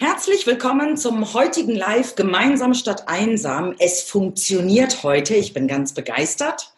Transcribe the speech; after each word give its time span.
Herzlich 0.00 0.44
willkommen 0.44 0.96
zum 0.96 1.34
heutigen 1.34 1.76
Live 1.76 2.16
Gemeinsam 2.16 2.74
statt 2.74 3.04
einsam. 3.06 3.76
Es 3.78 4.02
funktioniert 4.02 5.04
heute. 5.04 5.36
Ich 5.36 5.52
bin 5.52 5.68
ganz 5.68 5.94
begeistert. 5.94 6.74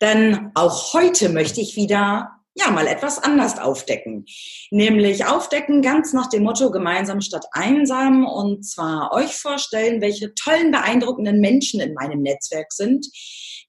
Denn 0.00 0.50
auch 0.54 0.94
heute 0.94 1.28
möchte 1.28 1.60
ich 1.60 1.76
wieder 1.76 2.32
ja 2.56 2.72
mal 2.72 2.88
etwas 2.88 3.20
anders 3.20 3.60
aufdecken. 3.60 4.26
Nämlich 4.72 5.26
aufdecken 5.26 5.80
ganz 5.80 6.12
nach 6.12 6.28
dem 6.28 6.42
Motto 6.42 6.72
gemeinsam 6.72 7.20
statt 7.20 7.46
einsam 7.52 8.26
und 8.26 8.64
zwar 8.64 9.12
euch 9.12 9.36
vorstellen, 9.36 10.00
welche 10.00 10.34
tollen, 10.34 10.72
beeindruckenden 10.72 11.38
Menschen 11.38 11.80
in 11.80 11.94
meinem 11.94 12.20
Netzwerk 12.20 12.72
sind, 12.72 13.06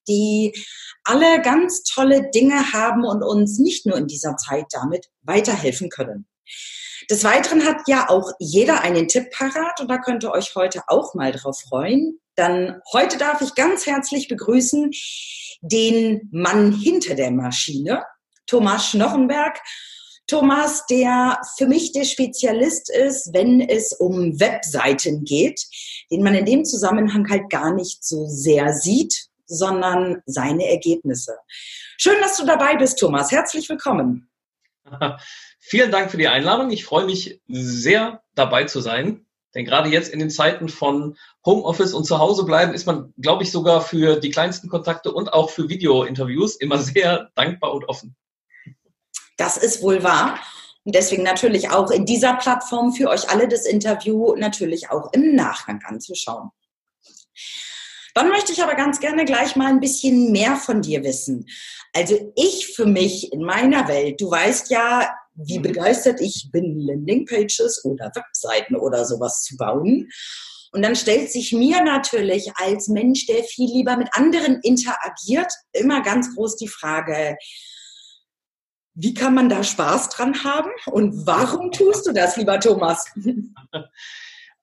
die 0.07 0.53
alle 1.03 1.39
ganz 1.43 1.83
tolle 1.83 2.31
Dinge 2.31 2.73
haben 2.73 3.05
und 3.05 3.21
uns 3.21 3.59
nicht 3.59 3.85
nur 3.85 3.97
in 3.97 4.07
dieser 4.07 4.37
Zeit 4.37 4.65
damit 4.71 5.05
weiterhelfen 5.21 5.89
können. 5.89 6.25
Des 7.09 7.23
Weiteren 7.23 7.65
hat 7.65 7.81
ja 7.87 8.09
auch 8.09 8.31
jeder 8.39 8.81
einen 8.81 9.07
Tipp 9.07 9.29
parat 9.31 9.79
und 9.79 9.89
da 9.89 9.97
könnt 9.97 10.23
ihr 10.23 10.31
euch 10.31 10.55
heute 10.55 10.81
auch 10.87 11.13
mal 11.13 11.31
drauf 11.31 11.59
freuen. 11.69 12.19
Dann 12.35 12.81
heute 12.91 13.17
darf 13.17 13.41
ich 13.41 13.53
ganz 13.53 13.85
herzlich 13.85 14.27
begrüßen 14.27 14.91
den 15.61 16.29
Mann 16.31 16.71
hinter 16.71 17.15
der 17.15 17.31
Maschine, 17.31 18.03
Thomas 18.47 18.87
Schnochenberg. 18.87 19.59
Thomas, 20.27 20.87
der 20.87 21.39
für 21.55 21.67
mich 21.67 21.91
der 21.91 22.03
Spezialist 22.03 22.89
ist, 22.89 23.31
wenn 23.33 23.61
es 23.61 23.93
um 23.93 24.39
Webseiten 24.39 25.23
geht, 25.23 25.63
den 26.11 26.23
man 26.23 26.33
in 26.33 26.45
dem 26.45 26.65
Zusammenhang 26.65 27.29
halt 27.29 27.51
gar 27.51 27.71
nicht 27.71 28.03
so 28.03 28.25
sehr 28.25 28.73
sieht, 28.73 29.27
sondern 29.45 30.23
seine 30.25 30.67
Ergebnisse. 30.67 31.37
Schön, 31.97 32.19
dass 32.21 32.37
du 32.37 32.45
dabei 32.45 32.75
bist, 32.75 32.97
Thomas. 32.97 33.31
Herzlich 33.31 33.69
willkommen. 33.69 34.27
Vielen 35.59 35.91
Dank 35.91 36.11
für 36.11 36.17
die 36.17 36.27
Einladung. 36.27 36.69
Ich 36.71 36.85
freue 36.85 37.05
mich 37.05 37.41
sehr 37.47 38.21
dabei 38.35 38.65
zu 38.65 38.81
sein. 38.81 39.25
Denn 39.55 39.65
gerade 39.65 39.89
jetzt 39.89 40.09
in 40.09 40.19
den 40.19 40.29
Zeiten 40.29 40.67
von 40.67 41.17
Homeoffice 41.45 41.93
und 41.93 42.03
zu 42.03 42.19
Hause 42.19 42.43
bleiben 42.43 42.73
ist 42.73 42.85
man, 42.85 43.13
glaube 43.17 43.43
ich, 43.43 43.51
sogar 43.51 43.79
für 43.81 44.17
die 44.19 44.29
kleinsten 44.29 44.67
Kontakte 44.67 45.13
und 45.13 45.31
auch 45.31 45.49
für 45.49 45.69
Video-Interviews 45.69 46.57
immer 46.57 46.77
sehr 46.77 47.31
dankbar 47.35 47.73
und 47.73 47.85
offen. 47.85 48.15
Das 49.37 49.57
ist 49.57 49.81
wohl 49.81 50.03
wahr. 50.03 50.39
Und 50.83 50.93
deswegen 50.93 51.23
natürlich 51.23 51.69
auch 51.69 51.89
in 51.89 52.05
dieser 52.05 52.35
Plattform 52.35 52.93
für 52.93 53.09
euch 53.09 53.29
alle 53.29 53.47
das 53.47 53.65
Interview 53.65 54.35
natürlich 54.35 54.91
auch 54.91 55.11
im 55.13 55.35
Nachgang 55.35 55.81
anzuschauen. 55.85 56.51
Dann 58.15 58.29
möchte 58.29 58.53
ich 58.53 58.63
aber 58.63 58.75
ganz 58.75 59.01
gerne 59.01 59.25
gleich 59.25 59.57
mal 59.57 59.67
ein 59.67 59.81
bisschen 59.81 60.31
mehr 60.31 60.55
von 60.55 60.81
dir 60.81 61.03
wissen. 61.03 61.45
Also 61.93 62.31
ich 62.35 62.67
für 62.73 62.85
mich 62.85 63.33
in 63.33 63.43
meiner 63.43 63.89
Welt, 63.89 64.21
du 64.21 64.31
weißt 64.31 64.69
ja, 64.69 65.09
wie 65.33 65.59
mhm. 65.59 65.63
begeistert 65.63 66.21
ich 66.21 66.49
bin, 66.49 66.79
Landingpages 66.79 67.83
oder 67.83 68.11
Webseiten 68.15 68.77
oder 68.77 69.03
sowas 69.03 69.43
zu 69.43 69.57
bauen. 69.57 70.09
Und 70.71 70.81
dann 70.81 70.95
stellt 70.95 71.29
sich 71.29 71.51
mir 71.51 71.83
natürlich 71.83 72.51
als 72.55 72.87
Mensch, 72.87 73.27
der 73.27 73.43
viel 73.43 73.69
lieber 73.69 73.97
mit 73.97 74.07
anderen 74.13 74.61
interagiert, 74.61 75.51
immer 75.73 76.01
ganz 76.01 76.33
groß 76.35 76.55
die 76.55 76.69
Frage, 76.69 77.37
wie 78.93 79.13
kann 79.13 79.33
man 79.33 79.49
da 79.49 79.61
Spaß 79.61 80.07
dran 80.07 80.45
haben 80.45 80.71
und 80.85 81.27
warum 81.27 81.69
tust 81.71 82.07
du 82.07 82.13
das, 82.13 82.37
lieber 82.37 82.61
Thomas? 82.61 83.05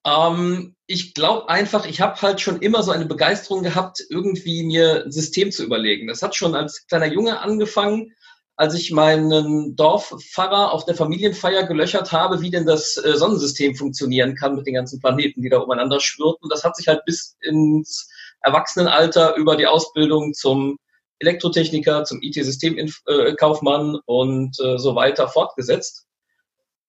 Ähm, 0.04 0.74
ich 0.86 1.14
glaube 1.14 1.48
einfach, 1.48 1.86
ich 1.86 2.00
habe 2.00 2.20
halt 2.20 2.40
schon 2.40 2.60
immer 2.60 2.82
so 2.82 2.90
eine 2.90 3.06
Begeisterung 3.06 3.62
gehabt, 3.62 4.04
irgendwie 4.10 4.64
mir 4.64 5.04
ein 5.04 5.12
System 5.12 5.52
zu 5.52 5.64
überlegen. 5.64 6.08
Das 6.08 6.22
hat 6.22 6.34
schon 6.34 6.54
als 6.54 6.86
kleiner 6.86 7.06
Junge 7.06 7.40
angefangen, 7.40 8.12
als 8.56 8.74
ich 8.74 8.90
meinen 8.90 9.76
Dorfpfarrer 9.76 10.72
auf 10.72 10.84
der 10.84 10.94
Familienfeier 10.94 11.64
gelöchert 11.64 12.12
habe, 12.12 12.42
wie 12.42 12.50
denn 12.50 12.66
das 12.66 12.96
äh, 12.96 13.16
Sonnensystem 13.16 13.74
funktionieren 13.74 14.34
kann 14.34 14.56
mit 14.56 14.66
den 14.66 14.74
ganzen 14.74 15.00
Planeten, 15.00 15.42
die 15.42 15.48
da 15.48 15.58
umeinander 15.58 16.00
schwirrten. 16.00 16.44
Und 16.44 16.52
das 16.52 16.64
hat 16.64 16.76
sich 16.76 16.88
halt 16.88 17.04
bis 17.04 17.36
ins 17.40 18.08
Erwachsenenalter 18.42 19.36
über 19.36 19.56
die 19.56 19.66
Ausbildung 19.66 20.34
zum 20.34 20.78
Elektrotechniker, 21.20 22.04
zum 22.04 22.20
IT-Systemkaufmann 22.20 24.00
und 24.06 24.58
äh, 24.60 24.78
so 24.78 24.96
weiter 24.96 25.28
fortgesetzt 25.28 26.06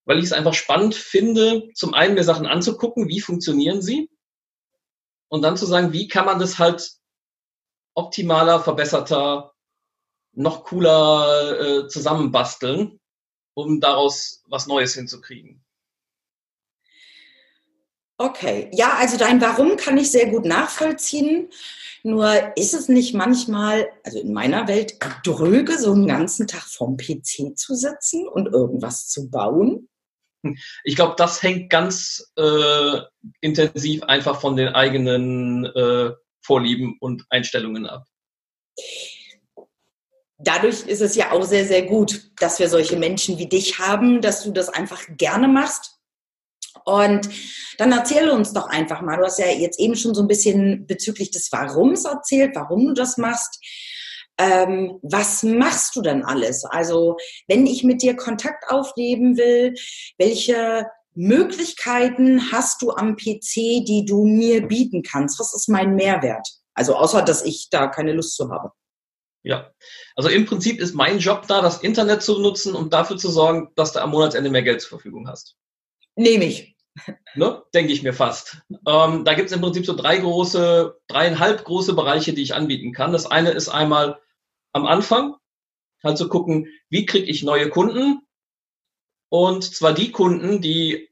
weil 0.05 0.19
ich 0.19 0.25
es 0.25 0.33
einfach 0.33 0.53
spannend 0.53 0.95
finde, 0.95 1.69
zum 1.73 1.93
einen 1.93 2.15
mir 2.15 2.23
Sachen 2.23 2.45
anzugucken, 2.45 3.07
wie 3.07 3.21
funktionieren 3.21 3.81
sie 3.81 4.09
und 5.29 5.41
dann 5.41 5.57
zu 5.57 5.65
sagen, 5.65 5.93
wie 5.93 6.07
kann 6.07 6.25
man 6.25 6.39
das 6.39 6.59
halt 6.59 6.91
optimaler, 7.95 8.59
verbesserter, 8.59 9.53
noch 10.33 10.63
cooler 10.63 11.59
äh, 11.59 11.87
zusammenbasteln, 11.87 12.99
um 13.55 13.79
daraus 13.79 14.43
was 14.47 14.67
Neues 14.67 14.95
hinzukriegen. 14.95 15.63
Okay, 18.17 18.69
ja, 18.73 18.95
also 18.97 19.17
dein 19.17 19.41
Warum 19.41 19.75
kann 19.75 19.97
ich 19.97 20.11
sehr 20.11 20.29
gut 20.29 20.45
nachvollziehen. 20.45 21.49
Nur 22.03 22.55
ist 22.57 22.73
es 22.73 22.87
nicht 22.87 23.13
manchmal, 23.13 23.91
also 24.03 24.19
in 24.19 24.33
meiner 24.33 24.67
Welt, 24.67 24.97
dröge, 25.23 25.79
so 25.79 25.93
einen 25.93 26.07
ganzen 26.07 26.47
Tag 26.47 26.63
vom 26.63 26.97
PC 26.97 27.57
zu 27.57 27.75
sitzen 27.75 28.27
und 28.27 28.47
irgendwas 28.47 29.07
zu 29.07 29.29
bauen? 29.29 29.89
Ich 30.83 30.95
glaube, 30.95 31.15
das 31.17 31.41
hängt 31.41 31.69
ganz 31.69 32.31
äh, 32.35 32.99
intensiv 33.41 34.03
einfach 34.03 34.41
von 34.41 34.55
den 34.55 34.69
eigenen 34.69 35.65
äh, 35.65 36.11
Vorlieben 36.41 36.97
und 36.99 37.25
Einstellungen 37.29 37.85
ab. 37.85 38.05
Dadurch 40.37 40.81
ist 40.81 41.01
es 41.01 41.15
ja 41.15 41.31
auch 41.31 41.43
sehr, 41.43 41.65
sehr 41.65 41.83
gut, 41.83 42.31
dass 42.37 42.59
wir 42.59 42.67
solche 42.67 42.97
Menschen 42.97 43.37
wie 43.37 43.47
dich 43.47 43.79
haben, 43.79 44.21
dass 44.21 44.43
du 44.43 44.51
das 44.51 44.67
einfach 44.67 45.01
gerne 45.17 45.47
machst. 45.47 45.99
Und 46.83 47.29
dann 47.77 47.93
erzähl 47.93 48.29
uns 48.29 48.51
doch 48.51 48.67
einfach 48.67 49.01
mal, 49.01 49.15
du 49.15 49.23
hast 49.23 49.39
ja 49.39 49.47
jetzt 49.47 49.79
eben 49.79 49.95
schon 49.95 50.13
so 50.13 50.21
ein 50.21 50.27
bisschen 50.27 50.85
bezüglich 50.85 51.31
des 51.31 51.49
Warums 51.53 52.03
erzählt, 52.03 52.55
warum 52.55 52.87
du 52.87 52.93
das 52.93 53.17
machst 53.17 53.59
ähm, 54.37 54.99
was 55.01 55.43
machst 55.43 55.95
du 55.95 56.01
denn 56.01 56.23
alles? 56.23 56.65
Also 56.65 57.17
wenn 57.47 57.65
ich 57.67 57.83
mit 57.83 58.01
dir 58.01 58.15
Kontakt 58.15 58.69
aufnehmen 58.69 59.37
will, 59.37 59.73
welche 60.17 60.87
Möglichkeiten 61.15 62.51
hast 62.51 62.81
du 62.81 62.91
am 62.91 63.15
PC, 63.15 63.85
die 63.85 64.05
du 64.07 64.25
mir 64.25 64.67
bieten 64.67 65.03
kannst? 65.03 65.39
Was 65.39 65.53
ist 65.53 65.69
mein 65.69 65.95
Mehrwert? 65.95 66.47
Also 66.73 66.95
außer, 66.95 67.21
dass 67.21 67.45
ich 67.45 67.69
da 67.69 67.87
keine 67.87 68.13
Lust 68.13 68.35
zu 68.35 68.49
habe. 68.49 68.71
Ja, 69.43 69.71
also 70.15 70.29
im 70.29 70.45
Prinzip 70.45 70.79
ist 70.79 70.95
mein 70.95 71.19
Job 71.19 71.45
da, 71.47 71.61
das 71.61 71.83
Internet 71.83 72.23
zu 72.23 72.39
nutzen 72.39 72.75
und 72.75 72.93
dafür 72.93 73.17
zu 73.17 73.29
sorgen, 73.29 73.71
dass 73.75 73.91
du 73.91 74.01
am 74.01 74.11
Monatsende 74.11 74.49
mehr 74.49 74.63
Geld 74.63 74.81
zur 74.81 74.89
Verfügung 74.89 75.27
hast. 75.27 75.57
Nehme 76.15 76.45
ich. 76.45 76.72
Ne? 77.35 77.63
Denke 77.73 77.91
ich 77.91 78.03
mir 78.03 78.13
fast. 78.13 78.61
Ähm, 78.87 79.25
da 79.25 79.33
gibt 79.33 79.47
es 79.47 79.55
im 79.55 79.61
Prinzip 79.61 79.85
so 79.85 79.95
drei 79.95 80.17
große, 80.17 80.99
dreieinhalb 81.07 81.63
große 81.63 81.93
Bereiche, 81.95 82.33
die 82.33 82.43
ich 82.43 82.53
anbieten 82.53 82.93
kann. 82.93 83.11
Das 83.11 83.25
eine 83.25 83.51
ist 83.51 83.69
einmal 83.69 84.21
am 84.71 84.85
Anfang, 84.85 85.35
halt 86.03 86.17
zu 86.17 86.29
gucken, 86.29 86.67
wie 86.89 87.05
kriege 87.05 87.25
ich 87.25 87.43
neue 87.43 87.69
Kunden? 87.69 88.21
Und 89.29 89.63
zwar 89.63 89.93
die 89.93 90.11
Kunden, 90.11 90.61
die 90.61 91.09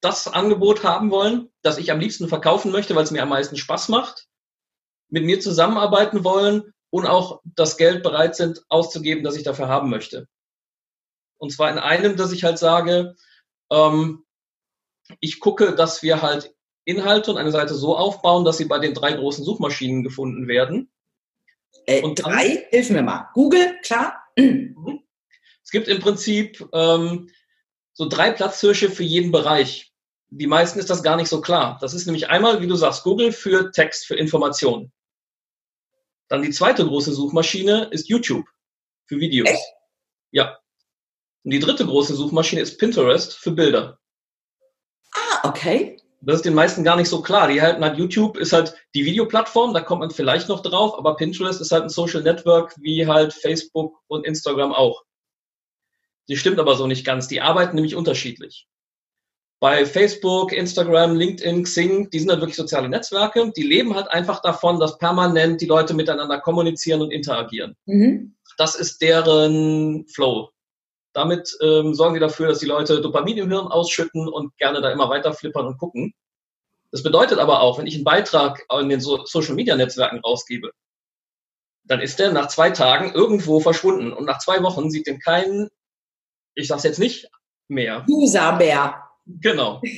das 0.00 0.28
Angebot 0.28 0.84
haben 0.84 1.10
wollen, 1.10 1.50
das 1.62 1.78
ich 1.78 1.90
am 1.90 2.00
liebsten 2.00 2.28
verkaufen 2.28 2.70
möchte, 2.70 2.94
weil 2.94 3.04
es 3.04 3.10
mir 3.10 3.22
am 3.22 3.28
meisten 3.28 3.56
Spaß 3.56 3.88
macht, 3.88 4.28
mit 5.08 5.24
mir 5.24 5.40
zusammenarbeiten 5.40 6.24
wollen 6.24 6.72
und 6.90 7.06
auch 7.06 7.40
das 7.44 7.76
Geld 7.76 8.02
bereit 8.02 8.36
sind 8.36 8.62
auszugeben, 8.68 9.24
das 9.24 9.36
ich 9.36 9.42
dafür 9.42 9.68
haben 9.68 9.90
möchte. 9.90 10.28
Und 11.38 11.50
zwar 11.50 11.70
in 11.70 11.78
einem, 11.78 12.16
dass 12.16 12.32
ich 12.32 12.44
halt 12.44 12.58
sage, 12.58 13.16
ähm, 13.70 14.24
ich 15.20 15.40
gucke, 15.40 15.74
dass 15.74 16.02
wir 16.02 16.22
halt 16.22 16.54
Inhalte 16.84 17.30
und 17.30 17.38
eine 17.38 17.52
Seite 17.52 17.74
so 17.74 17.96
aufbauen, 17.96 18.44
dass 18.44 18.58
sie 18.58 18.64
bei 18.64 18.78
den 18.78 18.94
drei 18.94 19.12
großen 19.12 19.44
Suchmaschinen 19.44 20.02
gefunden 20.02 20.48
werden. 20.48 20.90
Äh, 21.86 22.02
und 22.02 22.16
drei, 22.22 22.66
hilf 22.70 22.90
mir 22.90 23.02
mal. 23.02 23.28
Google, 23.34 23.78
klar. 23.82 24.22
Mhm. 24.36 25.02
Es 25.62 25.70
gibt 25.70 25.88
im 25.88 26.00
Prinzip 26.00 26.68
ähm, 26.72 27.30
so 27.92 28.08
drei 28.08 28.32
Platzhirsche 28.32 28.90
für 28.90 29.04
jeden 29.04 29.30
Bereich. 29.30 29.92
Die 30.30 30.48
meisten 30.48 30.78
ist 30.78 30.90
das 30.90 31.02
gar 31.02 31.16
nicht 31.16 31.28
so 31.28 31.40
klar. 31.40 31.78
Das 31.80 31.94
ist 31.94 32.06
nämlich 32.06 32.28
einmal, 32.28 32.60
wie 32.60 32.66
du 32.66 32.74
sagst, 32.74 33.04
Google 33.04 33.30
für 33.30 33.70
Text, 33.70 34.06
für 34.06 34.16
Information. 34.16 34.90
Dann 36.28 36.42
die 36.42 36.50
zweite 36.50 36.84
große 36.84 37.12
Suchmaschine 37.12 37.88
ist 37.92 38.08
YouTube 38.08 38.46
für 39.06 39.20
Videos. 39.20 39.48
Echt? 39.48 39.74
Ja. 40.32 40.58
Und 41.44 41.52
die 41.52 41.60
dritte 41.60 41.86
große 41.86 42.16
Suchmaschine 42.16 42.62
ist 42.62 42.78
Pinterest 42.78 43.34
für 43.36 43.52
Bilder. 43.52 43.99
Ah, 45.42 45.48
okay. 45.48 45.96
Das 46.22 46.36
ist 46.36 46.44
den 46.44 46.54
meisten 46.54 46.84
gar 46.84 46.96
nicht 46.96 47.08
so 47.08 47.22
klar. 47.22 47.48
Die 47.48 47.62
halten 47.62 47.82
halt 47.82 47.96
YouTube 47.96 48.36
ist 48.36 48.52
halt 48.52 48.74
die 48.94 49.06
Videoplattform, 49.06 49.72
da 49.72 49.80
kommt 49.80 50.00
man 50.00 50.10
vielleicht 50.10 50.48
noch 50.48 50.60
drauf, 50.60 50.98
aber 50.98 51.16
Pinterest 51.16 51.60
ist 51.60 51.72
halt 51.72 51.84
ein 51.84 51.88
Social 51.88 52.22
Network 52.22 52.74
wie 52.78 53.06
halt 53.06 53.32
Facebook 53.32 53.98
und 54.06 54.26
Instagram 54.26 54.72
auch. 54.72 55.02
Die 56.28 56.36
stimmt 56.36 56.60
aber 56.60 56.76
so 56.76 56.86
nicht 56.86 57.06
ganz. 57.06 57.26
Die 57.26 57.40
arbeiten 57.40 57.74
nämlich 57.74 57.96
unterschiedlich. 57.96 58.68
Bei 59.60 59.84
Facebook, 59.84 60.52
Instagram, 60.52 61.16
LinkedIn, 61.16 61.64
Xing, 61.64 62.10
die 62.10 62.18
sind 62.18 62.30
halt 62.30 62.40
wirklich 62.40 62.56
soziale 62.56 62.88
Netzwerke. 62.88 63.52
Die 63.54 63.62
leben 63.62 63.94
halt 63.94 64.08
einfach 64.08 64.40
davon, 64.40 64.78
dass 64.78 64.98
permanent 64.98 65.60
die 65.60 65.66
Leute 65.66 65.92
miteinander 65.92 66.40
kommunizieren 66.40 67.02
und 67.02 67.10
interagieren. 67.10 67.76
Mhm. 67.86 68.36
Das 68.56 68.74
ist 68.74 69.02
deren 69.02 70.06
Flow. 70.08 70.50
Damit 71.12 71.56
ähm, 71.60 71.94
sorgen 71.94 72.14
die 72.14 72.20
dafür, 72.20 72.48
dass 72.48 72.60
die 72.60 72.66
Leute 72.66 73.00
Dopamin 73.00 73.38
im 73.38 73.50
Hirn 73.50 73.66
ausschütten 73.66 74.28
und 74.28 74.56
gerne 74.58 74.80
da 74.80 74.90
immer 74.90 75.08
weiter 75.08 75.32
flippern 75.32 75.66
und 75.66 75.78
gucken. 75.78 76.14
Das 76.92 77.02
bedeutet 77.02 77.38
aber 77.38 77.60
auch, 77.60 77.78
wenn 77.78 77.86
ich 77.86 77.94
einen 77.94 78.04
Beitrag 78.04 78.64
in 78.80 78.88
den 78.88 79.00
so 79.00 79.24
Social 79.24 79.54
Media 79.54 79.76
Netzwerken 79.76 80.20
rausgebe, 80.20 80.70
dann 81.84 82.00
ist 82.00 82.18
der 82.18 82.32
nach 82.32 82.48
zwei 82.48 82.70
Tagen 82.70 83.12
irgendwo 83.12 83.60
verschwunden 83.60 84.12
und 84.12 84.24
nach 84.24 84.38
zwei 84.38 84.62
Wochen 84.62 84.90
sieht 84.90 85.06
den 85.06 85.18
keinen, 85.18 85.68
ich 86.54 86.68
sag's 86.68 86.84
jetzt 86.84 86.98
nicht, 86.98 87.28
mehr. 87.68 88.04
User 88.08 88.56
mehr. 88.56 89.02
Genau. 89.26 89.80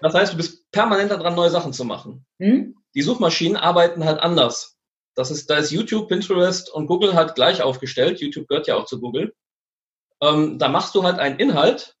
Das 0.00 0.14
heißt, 0.14 0.32
du 0.32 0.36
bist 0.36 0.70
permanent 0.70 1.10
daran, 1.10 1.34
neue 1.34 1.50
Sachen 1.50 1.72
zu 1.72 1.84
machen. 1.84 2.24
Hm? 2.38 2.76
Die 2.94 3.02
Suchmaschinen 3.02 3.56
arbeiten 3.56 4.04
halt 4.04 4.20
anders. 4.20 4.78
Das 5.16 5.32
ist, 5.32 5.50
da 5.50 5.56
ist 5.56 5.72
YouTube, 5.72 6.06
Pinterest 6.06 6.72
und 6.72 6.86
Google 6.86 7.14
halt 7.14 7.34
gleich 7.34 7.62
aufgestellt. 7.62 8.20
YouTube 8.20 8.46
gehört 8.46 8.68
ja 8.68 8.76
auch 8.76 8.84
zu 8.84 9.00
Google. 9.00 9.34
Ähm, 10.20 10.58
da 10.58 10.68
machst 10.68 10.94
du 10.94 11.02
halt 11.02 11.18
einen 11.18 11.38
Inhalt, 11.38 11.96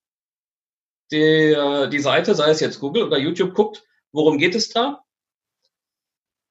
der, 1.10 1.86
die 1.86 2.00
Seite, 2.00 2.34
sei 2.34 2.50
es 2.50 2.60
jetzt 2.60 2.80
Google 2.80 3.04
oder 3.04 3.18
YouTube, 3.18 3.54
guckt, 3.54 3.84
worum 4.12 4.38
geht 4.38 4.54
es 4.54 4.68
da? 4.68 5.04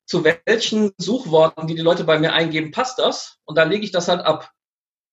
Zu 0.06 0.24
welchen 0.24 0.94
Suchworten, 0.98 1.68
die 1.68 1.76
die 1.76 1.82
Leute 1.82 2.06
bei 2.06 2.18
mir 2.18 2.34
eingeben, 2.34 2.72
passt 2.72 2.98
das? 2.98 3.40
Und 3.46 3.58
dann 3.58 3.70
lege 3.70 3.84
ich 3.84 3.92
das 3.92 4.08
halt 4.08 4.22
ab. 4.22 4.52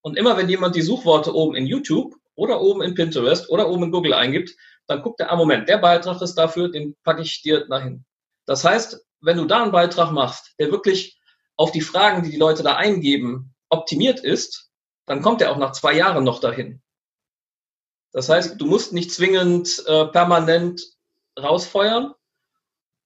Und 0.03 0.17
immer 0.17 0.37
wenn 0.37 0.49
jemand 0.49 0.77
die 0.77 0.83
Suchworte 0.83 1.35
oben 1.35 1.57
in 1.57 1.67
YouTube 1.67 2.15
oder 2.37 2.61
oben 2.61 2.83
in 2.83 2.95
Pinterest 2.95 3.51
oder 3.51 3.69
oben 3.69 3.85
in 3.85 3.91
Google 3.91 4.15
eingibt, 4.15 4.55
dann 4.87 5.03
guckt 5.03 5.21
er, 5.21 5.33
ah 5.33 5.37
Moment, 5.37 5.69
der 5.69 5.79
Beitrag 5.79 6.21
ist 6.21 6.35
dafür, 6.35 6.71
den 6.71 6.95
packe 7.03 7.23
ich 7.23 7.43
dir 7.43 7.67
dahin. 7.67 8.05
Das 8.47 8.65
heißt, 8.65 9.05
wenn 9.21 9.39
du 9.39 9.47
da 9.47 9.63
einen 9.63 9.73
Beitrag 9.73 10.13
machst, 10.13 10.55
der 10.59 10.71
wirklich 10.71 11.19
auf 11.57 11.73
die 11.73 11.81
Fragen, 11.81 12.23
die 12.23 12.31
die 12.31 12.37
Leute 12.37 12.63
da 12.63 12.77
eingeben, 12.77 13.55
optimiert 13.71 14.21
ist, 14.21 14.71
dann 15.07 15.23
kommt 15.23 15.43
er 15.43 15.53
auch 15.53 15.57
nach 15.57 15.73
zwei 15.73 15.95
Jahren 15.95 16.25
noch 16.25 16.41
dahin. 16.41 16.83
Das 18.13 18.29
heißt, 18.29 18.61
du 18.61 18.67
musst 18.67 18.93
nicht 18.93 19.13
zwingend 19.13 19.85
äh, 19.87 20.07
permanent 20.07 20.83
rausfeuern. 21.39 22.15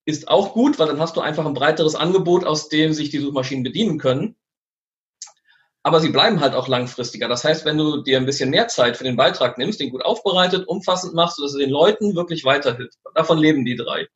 Ist 0.05 0.29
auch 0.29 0.53
gut, 0.53 0.79
weil 0.79 0.87
dann 0.87 1.01
hast 1.01 1.17
du 1.17 1.21
einfach 1.21 1.47
ein 1.47 1.55
breiteres 1.55 1.95
Angebot, 1.95 2.45
aus 2.45 2.69
dem 2.69 2.93
sich 2.93 3.11
die 3.11 3.19
Suchmaschinen 3.19 3.65
bedienen 3.65 3.99
können 3.99 4.39
aber 5.89 6.01
sie 6.01 6.11
bleiben 6.11 6.41
halt 6.41 6.55
auch 6.55 6.69
langfristiger. 6.69 7.29
Das 7.29 7.45
heißt, 7.45 7.65
wenn 7.65 7.79
du 7.79 8.03
dir 8.03 8.19
ein 8.19 8.27
bisschen 8.27 8.51
mehr 8.51 8.69
Zeit 8.69 8.99
für 8.99 9.05
den 9.05 9.17
Beitrag 9.17 9.57
nimmst, 9.57 9.81
den 9.81 9.91
gut 9.91 10.05
aufbereitet, 10.05 10.69
umfassend 10.69 11.15
machst, 11.15 11.37
sodass 11.37 11.55
er 11.55 11.61
den 11.61 11.71
Leuten 11.71 12.15
wirklich 12.15 12.45
weiterhilft. 12.45 12.99
Davon 13.15 13.39
leben 13.39 13.65
die 13.65 13.75
drei. 13.75 14.07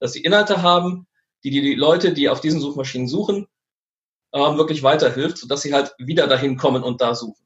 Dass 0.00 0.12
sie 0.12 0.22
Inhalte 0.22 0.60
haben, 0.60 1.06
die 1.44 1.50
die 1.50 1.74
Leute, 1.74 2.12
die 2.12 2.28
auf 2.28 2.42
diesen 2.42 2.60
Suchmaschinen 2.60 3.08
suchen, 3.08 3.46
ähm, 4.34 4.58
wirklich 4.58 4.82
weiterhilft, 4.82 5.38
sodass 5.38 5.62
sie 5.62 5.72
halt 5.72 5.94
wieder 5.98 6.26
dahin 6.26 6.56
kommen 6.56 6.82
und 6.82 7.00
da 7.00 7.14
suchen. 7.14 7.42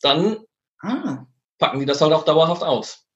Dann 0.00 0.38
ah. 0.80 1.26
packen 1.58 1.80
die 1.80 1.86
das 1.86 2.00
halt 2.00 2.12
auch 2.12 2.24
dauerhaft 2.24 2.62
aus. 2.62 3.06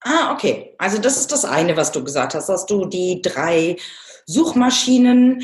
Ah, 0.00 0.32
okay. 0.32 0.74
Also 0.78 0.98
das 0.98 1.18
ist 1.18 1.32
das 1.32 1.44
eine, 1.44 1.76
was 1.76 1.92
du 1.92 2.04
gesagt 2.04 2.34
hast, 2.34 2.48
dass 2.48 2.66
du 2.66 2.86
die 2.86 3.20
drei 3.22 3.76
Suchmaschinen 4.26 5.42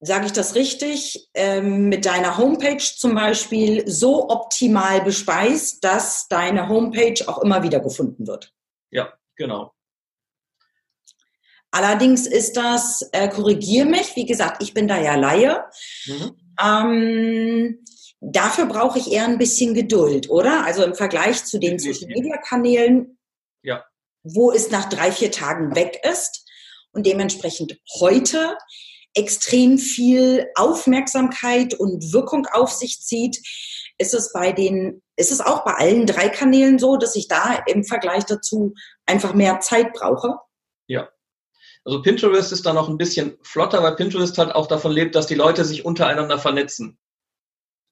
sage 0.00 0.26
ich 0.26 0.32
das 0.32 0.54
richtig, 0.54 1.30
ähm, 1.34 1.88
mit 1.88 2.04
deiner 2.04 2.36
Homepage 2.36 2.78
zum 2.78 3.14
Beispiel 3.14 3.88
so 3.88 4.28
optimal 4.28 5.00
bespeist, 5.02 5.82
dass 5.84 6.28
deine 6.28 6.68
Homepage 6.68 7.26
auch 7.26 7.38
immer 7.42 7.62
wieder 7.62 7.80
gefunden 7.80 8.26
wird. 8.26 8.52
Ja, 8.90 9.12
genau. 9.36 9.72
Allerdings 11.70 12.26
ist 12.26 12.56
das, 12.56 13.08
äh, 13.12 13.28
korrigier 13.28 13.84
mich, 13.84 14.16
wie 14.16 14.26
gesagt, 14.26 14.62
ich 14.62 14.72
bin 14.72 14.88
da 14.88 14.98
ja 15.00 15.14
Laie. 15.14 15.64
Mhm. 16.06 16.36
Ähm, 16.62 17.84
dafür 18.20 18.66
brauche 18.66 18.98
ich 18.98 19.12
eher 19.12 19.24
ein 19.24 19.38
bisschen 19.38 19.74
Geduld, 19.74 20.30
oder? 20.30 20.64
Also 20.64 20.84
im 20.84 20.94
Vergleich 20.94 21.44
zu 21.44 21.58
den 21.58 21.78
Social 21.78 22.08
Media 22.08 22.36
Kanälen, 22.38 23.18
ja. 23.62 23.84
wo 24.22 24.52
es 24.52 24.70
nach 24.70 24.88
drei, 24.88 25.12
vier 25.12 25.30
Tagen 25.30 25.74
weg 25.74 26.00
ist 26.02 26.46
und 26.92 27.06
dementsprechend 27.06 27.78
heute 28.00 28.56
extrem 29.14 29.78
viel 29.78 30.46
Aufmerksamkeit 30.54 31.74
und 31.74 32.12
Wirkung 32.12 32.46
auf 32.46 32.70
sich 32.70 33.00
zieht, 33.00 33.40
ist 33.98 34.14
es 34.14 34.32
bei 34.32 34.52
den, 34.52 35.02
ist 35.16 35.32
es 35.32 35.40
auch 35.40 35.64
bei 35.64 35.72
allen 35.72 36.06
drei 36.06 36.28
Kanälen 36.28 36.78
so, 36.78 36.96
dass 36.96 37.16
ich 37.16 37.28
da 37.28 37.62
im 37.66 37.84
Vergleich 37.84 38.24
dazu 38.24 38.74
einfach 39.06 39.34
mehr 39.34 39.60
Zeit 39.60 39.94
brauche? 39.94 40.36
Also 41.86 42.02
Pinterest 42.02 42.50
ist 42.50 42.66
da 42.66 42.72
noch 42.72 42.88
ein 42.88 42.98
bisschen 42.98 43.38
flotter, 43.42 43.80
weil 43.80 43.94
Pinterest 43.94 44.36
halt 44.38 44.52
auch 44.52 44.66
davon 44.66 44.90
lebt, 44.90 45.14
dass 45.14 45.28
die 45.28 45.36
Leute 45.36 45.64
sich 45.64 45.84
untereinander 45.84 46.36
vernetzen. 46.36 46.98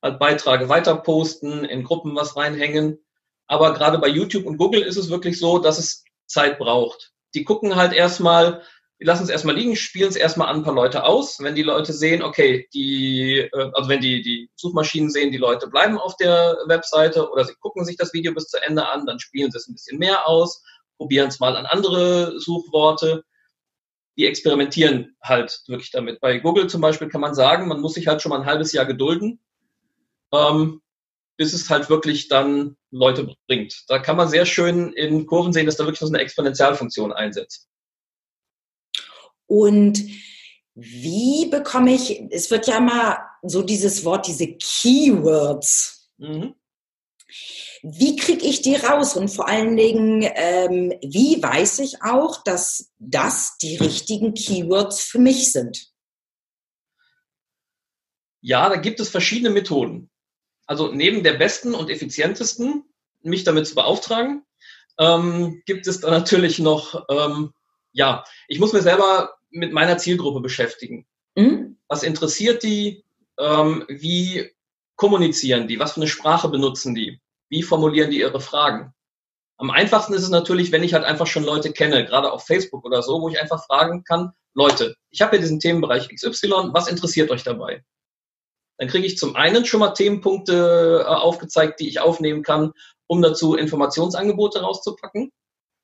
Halt 0.03 0.19
Beiträge 0.19 0.69
weiter 0.69 0.97
posten, 0.97 1.65
in 1.65 1.85
Gruppen 1.85 2.17
was 2.17 2.37
reinhängen. 2.37 2.99
Aber 3.47 3.73
gerade 3.73 3.99
bei 3.99 4.09
YouTube 4.09 4.47
und 4.47 4.57
Google 4.57 4.83
ist 4.83 4.97
es 4.97 5.11
wirklich 5.11 5.39
so, 5.39 5.61
dass 5.61 5.79
es 5.79 6.05
Zeit 6.27 6.59
braucht. 6.59 7.13
Die 7.35 7.45
gucken 7.45 7.77
halt 7.77 7.93
erstmal, 7.93 8.63
wir 8.99 9.07
lassen 9.07 9.23
es 9.23 9.29
erstmal 9.29 9.55
liegen, 9.55 9.77
spielen 9.77 10.09
es 10.09 10.17
erstmal 10.17 10.49
an 10.49 10.57
ein 10.57 10.63
paar 10.65 10.75
Leute 10.75 11.05
aus. 11.05 11.39
Wenn 11.39 11.55
die 11.55 11.63
Leute 11.63 11.93
sehen, 11.93 12.21
okay, 12.21 12.69
die, 12.75 13.49
äh, 13.53 13.71
also 13.75 13.89
wenn 13.89 14.01
die, 14.01 14.23
die 14.23 14.51
Suchmaschinen 14.57 15.11
sehen, 15.11 15.31
die 15.31 15.39
Leute 15.39 15.69
bleiben 15.69 15.99
auf 15.99 16.17
der 16.17 16.57
Webseite 16.67 17.31
oder 17.31 17.45
sie 17.45 17.55
gucken 17.61 17.85
sich 17.85 17.97
das 17.97 18.13
Video 18.13 18.35
bis 18.35 18.49
zu 18.49 18.61
Ende 18.61 18.89
an, 18.89 19.07
dann 19.07 19.21
spielen 19.21 19.53
sie 19.53 19.59
es 19.59 19.69
ein 19.69 19.75
bisschen 19.75 19.99
mehr 19.99 20.27
aus, 20.27 20.65
probieren 20.97 21.29
es 21.29 21.39
mal 21.39 21.55
an 21.55 21.67
andere 21.67 22.41
Suchworte. 22.41 23.23
Die 24.17 24.27
experimentieren 24.27 25.17
halt 25.23 25.63
wirklich 25.67 25.91
damit. 25.91 26.21
Bei 26.21 26.39
Google 26.39 26.69
zum 26.69 26.81
Beispiel 26.81 27.09
kann 27.09 27.21
man 27.21 27.35
sagen, 27.35 27.69
man 27.69 27.81
muss 27.81 27.95
sich 27.95 28.07
halt 28.07 28.23
schon 28.23 28.31
mal 28.31 28.41
ein 28.41 28.47
halbes 28.47 28.73
Jahr 28.73 28.87
gedulden, 28.87 29.41
ähm, 30.33 30.81
bis 31.37 31.53
es 31.53 31.69
halt 31.69 31.91
wirklich 31.91 32.29
dann 32.29 32.77
Leute 32.91 33.35
bringt. 33.49 33.85
Da 33.89 33.99
kann 33.99 34.17
man 34.17 34.29
sehr 34.29 34.47
schön 34.47 34.93
in 34.93 35.27
Kurven 35.27 35.53
sehen, 35.53 35.67
dass 35.67 35.77
da 35.77 35.85
wirklich 35.85 35.99
so 35.99 36.07
eine 36.07 36.19
Exponentialfunktion 36.19 37.13
einsetzt. 37.13 37.69
Und 39.47 40.01
wie 40.75 41.47
bekomme 41.47 41.95
ich, 41.95 42.23
es 42.31 42.51
wird 42.51 42.67
ja 42.67 42.81
mal 42.81 43.19
so 43.43 43.63
dieses 43.63 44.05
Wort, 44.05 44.27
diese 44.27 44.57
Keywords. 44.57 46.11
Mhm. 46.19 46.55
Wie 47.87 48.17
kriege 48.17 48.45
ich 48.47 48.63
die 48.63 48.77
raus? 48.77 49.17
Und 49.17 49.29
vor 49.29 49.49
allen 49.49 49.77
Dingen, 49.77 50.23
ähm, 50.35 50.95
wie 51.03 51.43
weiß 51.43 51.81
ich 51.81 52.03
auch, 52.03 52.43
dass 52.43 52.93
das 52.99 53.59
die 53.59 53.77
richtigen 53.77 54.35
Keywords 54.35 55.03
für 55.03 55.19
mich 55.19 55.53
sind? 55.53 55.93
Ja, 58.41 58.69
da 58.69 58.77
gibt 58.77 59.01
es 59.01 59.09
verschiedene 59.09 59.51
Methoden. 59.51 60.11
Also 60.67 60.93
neben 60.93 61.23
der 61.23 61.35
besten 61.35 61.75
und 61.75 61.91
effizientesten, 61.91 62.85
mich 63.23 63.45
damit 63.45 63.67
zu 63.67 63.75
beauftragen, 63.75 64.45
ähm, 64.99 65.63
gibt 65.67 65.87
es 65.87 66.01
da 66.01 66.11
natürlich 66.11 66.59
noch 66.59 67.05
ähm, 67.11 67.53
ja, 67.95 68.25
ich 68.49 68.59
muss 68.59 68.73
mir 68.73 68.83
selber 68.83 69.39
mit 69.51 69.73
meiner 69.73 69.97
Zielgruppe 69.97 70.41
beschäftigen. 70.41 71.07
Mhm. 71.37 71.79
Was 71.89 72.03
interessiert 72.03 72.63
die? 72.63 73.05
Ähm, 73.39 73.85
wie 73.89 74.51
kommunizieren 74.97 75.69
die? 75.69 75.79
Was 75.79 75.93
für 75.93 76.01
eine 76.01 76.09
Sprache 76.09 76.49
benutzen 76.49 76.95
die? 76.95 77.21
Wie 77.51 77.63
formulieren 77.63 78.11
die 78.11 78.21
ihre 78.21 78.41
Fragen? 78.41 78.93
Am 79.57 79.71
einfachsten 79.71 80.15
ist 80.15 80.23
es 80.23 80.31
natürlich, 80.31 80.73
wenn 80.73 80.83
ich 80.83 80.95
halt 80.95 81.05
einfach 81.05 81.27
schon 81.27 81.45
Leute 81.45 81.73
kenne, 81.73 82.05
gerade 82.05 82.33
auf 82.33 82.45
Facebook 82.45 82.85
oder 82.85 83.03
so, 83.03 83.21
wo 83.21 83.29
ich 83.29 83.41
einfach 83.41 83.65
fragen 83.65 84.03
kann, 84.05 84.33
Leute, 84.55 84.97
ich 85.11 85.23
habe 85.23 85.33
hier 85.33 85.41
diesen 85.41 85.61
Themenbereich 85.61 86.09
XY, 86.09 86.71
was 86.73 86.89
interessiert 86.89 87.31
euch 87.31 87.43
dabei? 87.43 87.85
Dann 88.79 88.89
kriege 88.89 89.07
ich 89.07 89.19
zum 89.19 89.37
einen 89.37 89.65
schon 89.65 89.81
mal 89.81 89.91
Themenpunkte 89.91 91.05
äh, 91.05 91.07
aufgezeigt, 91.07 91.81
die 91.81 91.89
ich 91.89 92.01
aufnehmen 92.01 92.43
kann, 92.43 92.73
um 93.07 93.23
dazu 93.23 93.55
Informationsangebote 93.55 94.61
rauszupacken. 94.61 95.31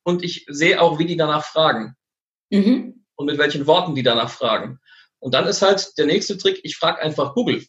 Und 0.04 0.24
ich 0.24 0.46
sehe 0.48 0.80
auch, 0.80 0.98
wie 0.98 1.06
die 1.06 1.16
danach 1.16 1.44
fragen. 1.44 1.94
Mhm. 2.50 3.04
Und 3.14 3.26
mit 3.26 3.38
welchen 3.38 3.66
Worten 3.66 3.94
die 3.94 4.02
danach 4.02 4.30
fragen. 4.30 4.80
Und 5.20 5.34
dann 5.34 5.46
ist 5.46 5.62
halt 5.62 5.98
der 5.98 6.06
nächste 6.06 6.38
Trick, 6.38 6.60
ich 6.64 6.76
frage 6.76 7.00
einfach 7.00 7.34
Google. 7.34 7.64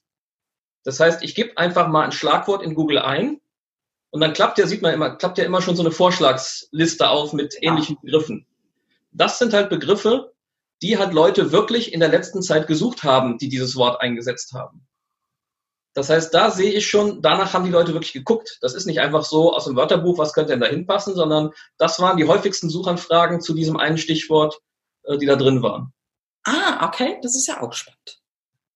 Das 0.83 0.99
heißt, 0.99 1.23
ich 1.23 1.35
gebe 1.35 1.57
einfach 1.57 1.87
mal 1.87 2.05
ein 2.05 2.11
Schlagwort 2.11 2.63
in 2.63 2.73
Google 2.73 2.99
ein 2.99 3.39
und 4.11 4.19
dann 4.21 4.33
klappt 4.33 4.57
ja, 4.59 4.67
sieht 4.67 4.81
man 4.81 4.93
immer, 4.93 5.15
klappt 5.15 5.37
ja 5.37 5.45
immer 5.45 5.61
schon 5.61 5.75
so 5.75 5.83
eine 5.83 5.91
Vorschlagsliste 5.91 7.09
auf 7.09 7.33
mit 7.33 7.57
ähnlichen 7.61 7.97
Begriffen. 8.01 8.45
Das 9.11 9.39
sind 9.39 9.53
halt 9.53 9.69
Begriffe, 9.69 10.33
die 10.81 10.97
halt 10.97 11.13
Leute 11.13 11.51
wirklich 11.51 11.93
in 11.93 11.99
der 11.99 12.09
letzten 12.09 12.41
Zeit 12.41 12.67
gesucht 12.67 13.03
haben, 13.03 13.37
die 13.37 13.49
dieses 13.49 13.75
Wort 13.75 14.01
eingesetzt 14.01 14.53
haben. 14.53 14.85
Das 15.93 16.09
heißt, 16.09 16.33
da 16.33 16.51
sehe 16.51 16.71
ich 16.71 16.87
schon, 16.87 17.21
danach 17.21 17.53
haben 17.53 17.65
die 17.65 17.71
Leute 17.71 17.93
wirklich 17.93 18.13
geguckt. 18.13 18.57
Das 18.61 18.73
ist 18.73 18.85
nicht 18.85 19.01
einfach 19.01 19.25
so 19.25 19.53
aus 19.53 19.65
dem 19.65 19.75
Wörterbuch, 19.75 20.17
was 20.17 20.33
könnte 20.33 20.53
denn 20.53 20.61
da 20.61 20.67
hinpassen, 20.67 21.15
sondern 21.15 21.51
das 21.77 21.99
waren 21.99 22.17
die 22.17 22.27
häufigsten 22.27 22.69
Suchanfragen 22.69 23.41
zu 23.41 23.53
diesem 23.53 23.77
einen 23.77 23.97
Stichwort, 23.97 24.59
äh, 25.03 25.17
die 25.17 25.25
da 25.25 25.35
drin 25.35 25.61
waren. 25.63 25.93
Ah, 26.43 26.87
okay, 26.87 27.17
das 27.21 27.35
ist 27.35 27.47
ja 27.47 27.61
auch 27.61 27.73
spannend. 27.73 28.21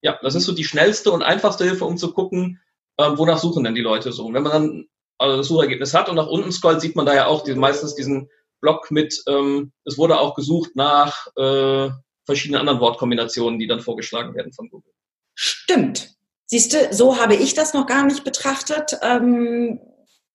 Ja, 0.01 0.20
das 0.22 0.36
ist 0.36 0.46
so 0.46 0.51
die 0.51 0.65
schnellste 0.65 1.12
und 1.12 1.24
einfachste 1.24 1.63
Hilfe, 1.63 1.86
um 1.86 1.98
zu 1.98 2.12
gucken, 2.12 2.62
ähm, 2.98 3.18
wonach 3.18 3.39
suchen 3.39 3.63
denn 3.63 3.75
die 3.75 3.82
Leute 3.82 4.12
so. 4.12 4.25
Und 4.25 4.34
wenn 4.34 4.44
man 4.44 4.51
dann 4.51 4.88
also 5.17 5.38
das 5.38 5.48
Suchergebnis 5.48 5.93
hat 5.93 6.10
und 6.10 6.15
nach 6.15 6.27
unten 6.27 6.51
scrollt, 6.51 6.81
sieht 6.81 6.95
man 6.95 7.05
da 7.05 7.15
ja 7.15 7.27
auch 7.27 7.43
die, 7.43 7.55
meistens 7.55 7.95
diesen 7.95 8.29
Block 8.62 8.91
mit, 8.91 9.22
ähm, 9.27 9.72
es 9.86 9.98
wurde 9.98 10.19
auch 10.19 10.36
gesucht 10.36 10.75
nach 10.75 11.27
äh, 11.38 11.89
verschiedenen 12.25 12.60
anderen 12.60 12.79
Wortkombinationen, 12.79 13.60
die 13.60 13.67
dann 13.67 13.79
vorgeschlagen 13.79 14.34
werden 14.36 14.53
von 14.53 14.69
Google. 14.69 14.91
Stimmt. 15.36 16.15
Siehst 16.48 16.74
du, 16.74 16.93
so 16.93 17.19
habe 17.19 17.36
ich 17.36 17.53
das 17.53 17.74
noch 17.74 17.88
gar 17.88 18.05
nicht 18.05 18.24
betrachtet. 18.24 18.98
Ähm, 19.01 19.79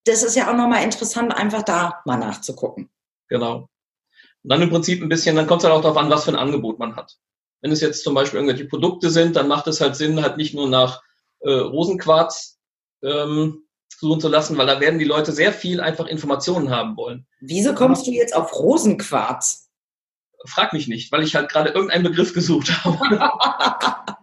das 0.05 0.23
ist 0.23 0.37
ja 0.37 0.51
auch 0.51 0.57
nochmal 0.57 0.85
interessant, 0.85 1.35
einfach 1.35 1.63
da 1.63 2.01
mal 2.05 2.17
nachzugucken. 2.17 2.91
Genau. 3.29 3.69
Und 4.43 4.51
dann 4.51 4.63
im 4.63 4.71
Prinzip 4.71 5.03
ein 5.03 5.09
bisschen, 5.09 5.37
dann 5.37 5.47
kommt 5.47 5.63
es 5.63 5.65
halt 5.69 5.75
auch 5.77 5.83
darauf 5.83 5.97
an, 5.97 6.11
was 6.11 6.25
für 6.25 6.31
ein 6.31 6.37
Angebot 6.37 6.79
man 6.79 6.97
hat. 6.97 7.17
Wenn 7.61 7.73
es 7.73 7.81
jetzt 7.81 8.03
zum 8.03 8.15
Beispiel 8.15 8.41
irgendwelche 8.41 8.67
Produkte 8.67 9.11
sind, 9.11 9.37
dann 9.37 9.49
macht 9.49 9.67
es 9.67 9.81
halt 9.81 9.97
Sinn, 9.97 10.23
halt 10.23 10.37
nicht 10.37 10.55
nur 10.55 10.69
nach 10.69 11.03
äh, 11.41 11.53
Rosenquarz 11.53 12.59
ähm, 13.03 13.65
suchen 14.01 14.21
zu 14.21 14.29
lassen, 14.29 14.57
weil 14.57 14.67
da 14.67 14.81
werden 14.81 14.99
die 14.99 15.05
Leute 15.05 15.31
sehr 15.31 15.53
viel 15.53 15.81
einfach 15.81 16.07
Informationen 16.07 16.71
haben 16.71 16.97
wollen. 16.97 17.27
Wieso 17.41 17.75
kommst 17.75 18.07
du 18.07 18.11
jetzt 18.11 18.35
auf 18.35 18.53
Rosenquarz? 18.55 19.69
Frag 20.47 20.73
mich 20.73 20.89
nicht, 20.89 21.13
weil 21.13 21.23
ich 21.23 21.35
halt 21.35 21.51
gerade 21.51 21.69
irgendeinen 21.71 22.05
Begriff 22.05 22.33
gesucht 22.33 22.73
habe. 22.83 22.97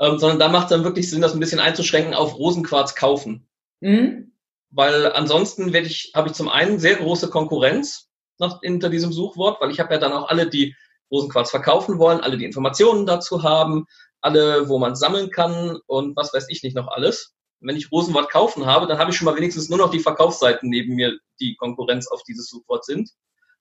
ähm, 0.00 0.18
sondern 0.18 0.38
da 0.38 0.48
macht 0.48 0.66
es 0.66 0.70
dann 0.70 0.84
wirklich 0.84 1.10
Sinn, 1.10 1.20
das 1.20 1.34
ein 1.34 1.40
bisschen 1.40 1.58
einzuschränken 1.58 2.14
auf 2.14 2.38
Rosenquarz 2.38 2.94
kaufen. 2.94 3.48
Mhm. 3.80 4.32
Weil 4.70 5.12
ansonsten 5.12 5.72
werde 5.72 5.88
ich, 5.88 6.12
habe 6.14 6.28
ich 6.28 6.34
zum 6.34 6.48
einen 6.48 6.78
sehr 6.78 6.94
große 6.94 7.30
Konkurrenz 7.30 8.10
nach, 8.38 8.60
hinter 8.62 8.90
diesem 8.90 9.12
Suchwort, 9.12 9.60
weil 9.60 9.72
ich 9.72 9.80
habe 9.80 9.92
ja 9.92 9.98
dann 9.98 10.12
auch 10.12 10.28
alle, 10.28 10.48
die 10.48 10.76
Rosenquarz 11.10 11.50
verkaufen 11.50 11.98
wollen, 11.98 12.20
alle 12.20 12.38
die 12.38 12.44
Informationen 12.44 13.06
dazu 13.06 13.42
haben, 13.42 13.86
alle, 14.20 14.68
wo 14.68 14.78
man 14.78 14.94
sammeln 14.94 15.30
kann 15.30 15.80
und 15.88 16.16
was 16.16 16.32
weiß 16.32 16.46
ich 16.48 16.62
nicht 16.62 16.76
noch 16.76 16.86
alles. 16.86 17.34
Wenn 17.60 17.76
ich 17.76 17.92
Rosenwort 17.92 18.30
kaufen 18.30 18.66
habe, 18.66 18.86
dann 18.86 18.98
habe 18.98 19.10
ich 19.10 19.16
schon 19.16 19.26
mal 19.26 19.36
wenigstens 19.36 19.68
nur 19.68 19.78
noch 19.78 19.90
die 19.90 20.00
Verkaufsseiten 20.00 20.70
neben 20.70 20.94
mir, 20.94 21.18
die 21.40 21.56
Konkurrenz 21.56 22.08
auf 22.08 22.22
dieses 22.22 22.48
Suchwort 22.48 22.84
sind. 22.84 23.10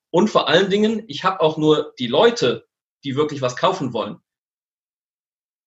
Und 0.10 0.30
vor 0.30 0.48
allen 0.48 0.70
Dingen, 0.70 1.04
ich 1.08 1.24
habe 1.24 1.42
auch 1.42 1.58
nur 1.58 1.94
die 2.00 2.08
Leute, 2.08 2.66
die 3.04 3.16
wirklich 3.16 3.42
was 3.42 3.56
kaufen 3.56 3.94
wollen. 3.94 4.18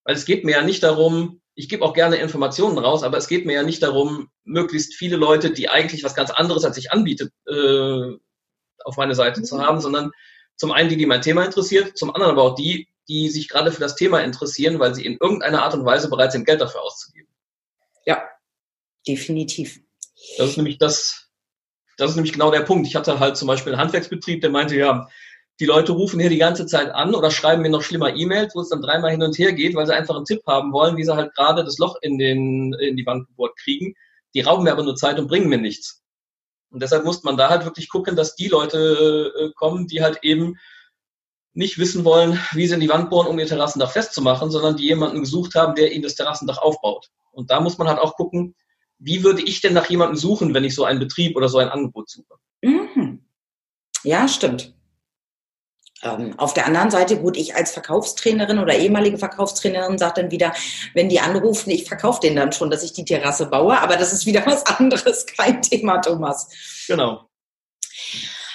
Weil 0.03 0.15
es 0.15 0.25
geht 0.25 0.43
mir 0.43 0.51
ja 0.51 0.63
nicht 0.63 0.83
darum, 0.83 1.41
ich 1.55 1.69
gebe 1.69 1.85
auch 1.85 1.93
gerne 1.93 2.17
Informationen 2.17 2.77
raus, 2.77 3.03
aber 3.03 3.17
es 3.17 3.27
geht 3.27 3.45
mir 3.45 3.53
ja 3.53 3.63
nicht 3.63 3.83
darum, 3.83 4.29
möglichst 4.43 4.95
viele 4.95 5.17
Leute, 5.17 5.51
die 5.51 5.69
eigentlich 5.69 6.03
was 6.03 6.15
ganz 6.15 6.31
anderes 6.31 6.65
als 6.65 6.77
ich 6.77 6.91
anbiete, 6.91 7.31
äh, 7.47 8.17
auf 8.83 8.97
meine 8.97 9.15
Seite 9.15 9.43
zu 9.43 9.59
haben, 9.61 9.79
sondern 9.79 10.11
zum 10.55 10.71
einen 10.71 10.89
die, 10.89 10.97
die 10.97 11.05
mein 11.05 11.21
Thema 11.21 11.45
interessiert, 11.45 11.97
zum 11.97 12.13
anderen 12.13 12.31
aber 12.31 12.43
auch 12.43 12.55
die, 12.55 12.87
die 13.07 13.29
sich 13.29 13.49
gerade 13.49 13.71
für 13.71 13.79
das 13.79 13.95
Thema 13.95 14.19
interessieren, 14.19 14.79
weil 14.79 14.95
sie 14.95 15.05
in 15.05 15.17
irgendeiner 15.19 15.63
Art 15.63 15.73
und 15.73 15.85
Weise 15.85 16.09
bereit 16.09 16.31
sind, 16.31 16.45
Geld 16.45 16.61
dafür 16.61 16.81
auszugeben. 16.81 17.32
Ja, 18.05 18.23
definitiv. 19.07 19.79
Das 20.37 20.51
ist 20.51 20.57
nämlich 20.57 20.77
das, 20.77 21.29
das 21.97 22.11
ist 22.11 22.15
nämlich 22.15 22.33
genau 22.33 22.51
der 22.51 22.61
Punkt. 22.61 22.87
Ich 22.87 22.95
hatte 22.95 23.19
halt 23.19 23.37
zum 23.37 23.47
Beispiel 23.47 23.73
einen 23.73 23.81
Handwerksbetrieb, 23.81 24.41
der 24.41 24.49
meinte, 24.49 24.75
ja, 24.75 25.07
die 25.59 25.65
Leute 25.65 25.91
rufen 25.91 26.19
hier 26.19 26.29
die 26.29 26.37
ganze 26.37 26.65
Zeit 26.65 26.89
an 26.89 27.13
oder 27.13 27.29
schreiben 27.29 27.61
mir 27.61 27.69
noch 27.69 27.83
schlimmer 27.83 28.15
E-Mails, 28.15 28.55
wo 28.55 28.61
es 28.61 28.69
dann 28.69 28.81
dreimal 28.81 29.11
hin 29.11 29.21
und 29.21 29.37
her 29.37 29.53
geht, 29.53 29.75
weil 29.75 29.85
sie 29.85 29.93
einfach 29.93 30.15
einen 30.15 30.25
Tipp 30.25 30.41
haben 30.47 30.73
wollen, 30.73 30.97
wie 30.97 31.03
sie 31.03 31.15
halt 31.15 31.35
gerade 31.35 31.63
das 31.63 31.77
Loch 31.77 31.95
in, 32.01 32.17
den, 32.17 32.73
in 32.73 32.97
die 32.97 33.05
Wand 33.05 33.27
gebohrt 33.27 33.55
kriegen. 33.57 33.93
Die 34.33 34.41
rauben 34.41 34.63
mir 34.63 34.71
aber 34.71 34.83
nur 34.83 34.95
Zeit 34.95 35.19
und 35.19 35.27
bringen 35.27 35.49
mir 35.49 35.59
nichts. 35.59 36.01
Und 36.71 36.81
deshalb 36.81 37.05
muss 37.05 37.23
man 37.23 37.37
da 37.37 37.49
halt 37.49 37.65
wirklich 37.65 37.87
gucken, 37.87 38.15
dass 38.15 38.35
die 38.35 38.47
Leute 38.47 39.31
äh, 39.39 39.51
kommen, 39.53 39.85
die 39.87 40.01
halt 40.01 40.23
eben 40.23 40.57
nicht 41.53 41.77
wissen 41.77 42.03
wollen, 42.03 42.39
wie 42.53 42.65
sie 42.65 42.73
in 42.73 42.79
die 42.79 42.89
Wand 42.89 43.11
bohren, 43.11 43.27
um 43.27 43.37
ihr 43.37 43.45
Terrassendach 43.45 43.91
festzumachen, 43.91 44.49
sondern 44.49 44.75
die 44.75 44.87
jemanden 44.87 45.19
gesucht 45.19 45.53
haben, 45.53 45.75
der 45.75 45.91
ihnen 45.91 46.01
das 46.01 46.15
Terrassendach 46.15 46.57
aufbaut. 46.57 47.09
Und 47.33 47.51
da 47.51 47.59
muss 47.59 47.77
man 47.77 47.87
halt 47.87 47.99
auch 47.99 48.15
gucken, 48.15 48.55
wie 48.99 49.23
würde 49.23 49.41
ich 49.41 49.61
denn 49.61 49.73
nach 49.73 49.89
jemandem 49.89 50.15
suchen, 50.15 50.53
wenn 50.53 50.63
ich 50.63 50.75
so 50.75 50.85
einen 50.85 50.99
Betrieb 50.99 51.35
oder 51.35 51.49
so 51.49 51.57
ein 51.57 51.69
Angebot 51.69 52.09
suche? 52.09 52.35
Mhm. 52.61 53.25
Ja, 54.03 54.27
stimmt. 54.27 54.73
Ähm, 56.03 56.37
auf 56.37 56.53
der 56.53 56.67
anderen 56.67 56.91
Seite, 56.91 57.17
gut, 57.17 57.37
ich 57.37 57.55
als 57.55 57.71
Verkaufstrainerin 57.71 58.59
oder 58.59 58.75
ehemalige 58.75 59.17
Verkaufstrainerin 59.17 59.97
sage 59.97 60.21
dann 60.21 60.31
wieder, 60.31 60.53
wenn 60.93 61.09
die 61.09 61.21
anrufen, 61.21 61.69
ich 61.69 61.85
verkaufe 61.85 62.19
denen 62.19 62.35
dann 62.35 62.51
schon, 62.51 62.69
dass 62.69 62.83
ich 62.83 62.93
die 62.93 63.05
Terrasse 63.05 63.45
baue, 63.49 63.79
aber 63.79 63.95
das 63.95 64.11
ist 64.11 64.25
wieder 64.25 64.45
was 64.45 64.65
anderes, 64.65 65.25
kein 65.37 65.61
Thema, 65.61 65.99
Thomas. 65.99 66.49
Genau. 66.87 67.29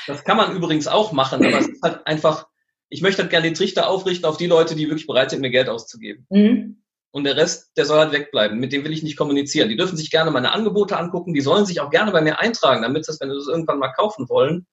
Das 0.06 0.24
kann 0.24 0.36
man 0.36 0.54
übrigens 0.54 0.88
auch 0.88 1.12
machen, 1.12 1.44
aber 1.44 1.58
es 1.58 1.68
ist 1.68 1.82
halt 1.82 2.06
einfach, 2.06 2.46
ich 2.90 3.02
möchte 3.02 3.22
halt 3.22 3.30
gerne 3.30 3.46
den 3.46 3.54
Trichter 3.54 3.88
aufrichten 3.88 4.26
auf 4.26 4.36
die 4.36 4.46
Leute, 4.46 4.74
die 4.74 4.86
wirklich 4.86 5.06
bereit 5.06 5.30
sind, 5.30 5.40
mir 5.40 5.50
Geld 5.50 5.68
auszugeben. 5.68 6.26
Mhm. 6.30 6.82
Und 7.10 7.24
der 7.24 7.36
Rest, 7.36 7.72
der 7.76 7.86
soll 7.86 7.98
halt 7.98 8.12
wegbleiben. 8.12 8.58
Mit 8.58 8.72
dem 8.72 8.84
will 8.84 8.92
ich 8.92 9.02
nicht 9.02 9.16
kommunizieren. 9.16 9.68
Die 9.68 9.76
dürfen 9.76 9.96
sich 9.96 10.10
gerne 10.10 10.30
meine 10.30 10.52
Angebote 10.52 10.96
angucken. 10.96 11.34
Die 11.34 11.40
sollen 11.40 11.64
sich 11.64 11.80
auch 11.80 11.90
gerne 11.90 12.12
bei 12.12 12.20
mir 12.20 12.38
eintragen, 12.38 12.82
damit 12.82 13.04
sie 13.04 13.12
das, 13.12 13.20
wenn 13.20 13.30
sie 13.30 13.36
das 13.36 13.48
irgendwann 13.48 13.78
mal 13.78 13.92
kaufen 13.92 14.28
wollen, 14.28 14.66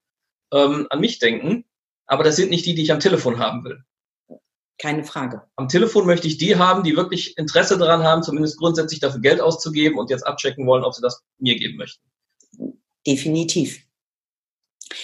ähm, 0.52 0.88
an 0.90 1.00
mich 1.00 1.20
denken 1.20 1.66
aber 2.08 2.24
das 2.24 2.36
sind 2.36 2.50
nicht 2.50 2.66
die, 2.66 2.76
die 2.76 2.84
ich 2.84 2.92
am 2.92 3.00
Telefon 3.00 3.40
haben 3.40 3.64
will. 3.64 3.84
Keine 4.78 5.04
Frage. 5.06 5.44
Am 5.56 5.70
Telefon 5.70 6.06
möchte 6.06 6.28
ich 6.28 6.38
die 6.38 6.58
haben, 6.58 6.84
die 6.84 6.96
wirklich 6.96 7.38
Interesse 7.38 7.78
daran 7.78 8.04
haben, 8.04 8.24
zumindest 8.24 8.58
grundsätzlich 8.58 9.00
dafür 9.00 9.22
Geld 9.22 9.40
auszugeben 9.40 9.98
und 9.98 10.10
jetzt 10.10 10.28
abchecken 10.28 10.68
wollen, 10.68 10.84
ob 10.84 10.94
sie 10.94 11.02
das 11.02 11.24
mir 11.38 11.56
geben 11.56 11.78
möchten. 11.78 12.04
Definitiv. 13.08 13.80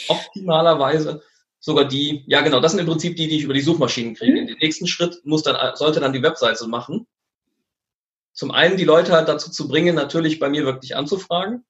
Optimalerweise 0.09 1.21
sogar 1.59 1.85
die, 1.85 2.23
ja 2.27 2.41
genau, 2.41 2.59
das 2.59 2.71
sind 2.71 2.81
im 2.81 2.87
Prinzip 2.87 3.15
die, 3.15 3.27
die 3.27 3.37
ich 3.37 3.43
über 3.43 3.53
die 3.53 3.61
Suchmaschinen 3.61 4.15
kriege. 4.15 4.41
Mhm. 4.41 4.47
Den 4.47 4.57
nächsten 4.57 4.87
Schritt 4.87 5.21
muss 5.23 5.43
dann, 5.43 5.75
sollte 5.75 5.99
dann 5.99 6.13
die 6.13 6.23
Webseite 6.23 6.67
machen. 6.67 7.07
Zum 8.33 8.51
einen 8.51 8.77
die 8.77 8.85
Leute 8.85 9.11
halt 9.13 9.27
dazu 9.27 9.51
zu 9.51 9.67
bringen, 9.67 9.95
natürlich 9.95 10.39
bei 10.39 10.49
mir 10.49 10.65
wirklich 10.65 10.95
anzufragen. 10.95 11.65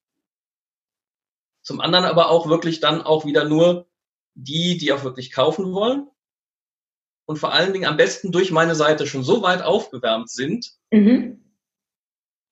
Zum 1.64 1.80
anderen 1.80 2.06
aber 2.06 2.30
auch 2.30 2.48
wirklich 2.48 2.80
dann 2.80 3.02
auch 3.02 3.26
wieder 3.26 3.46
nur 3.46 3.88
die, 4.34 4.78
die 4.78 4.94
auch 4.94 5.04
wirklich 5.04 5.32
kaufen 5.32 5.74
wollen 5.74 6.08
und 7.26 7.38
vor 7.38 7.54
allen 7.54 7.74
Dingen 7.74 7.86
am 7.86 7.98
besten 7.98 8.32
durch 8.32 8.52
meine 8.52 8.76
Seite 8.76 9.08
schon 9.08 9.24
so 9.24 9.42
weit 9.42 9.62
aufgewärmt 9.62 10.30
sind, 10.30 10.72
mhm. 10.92 11.42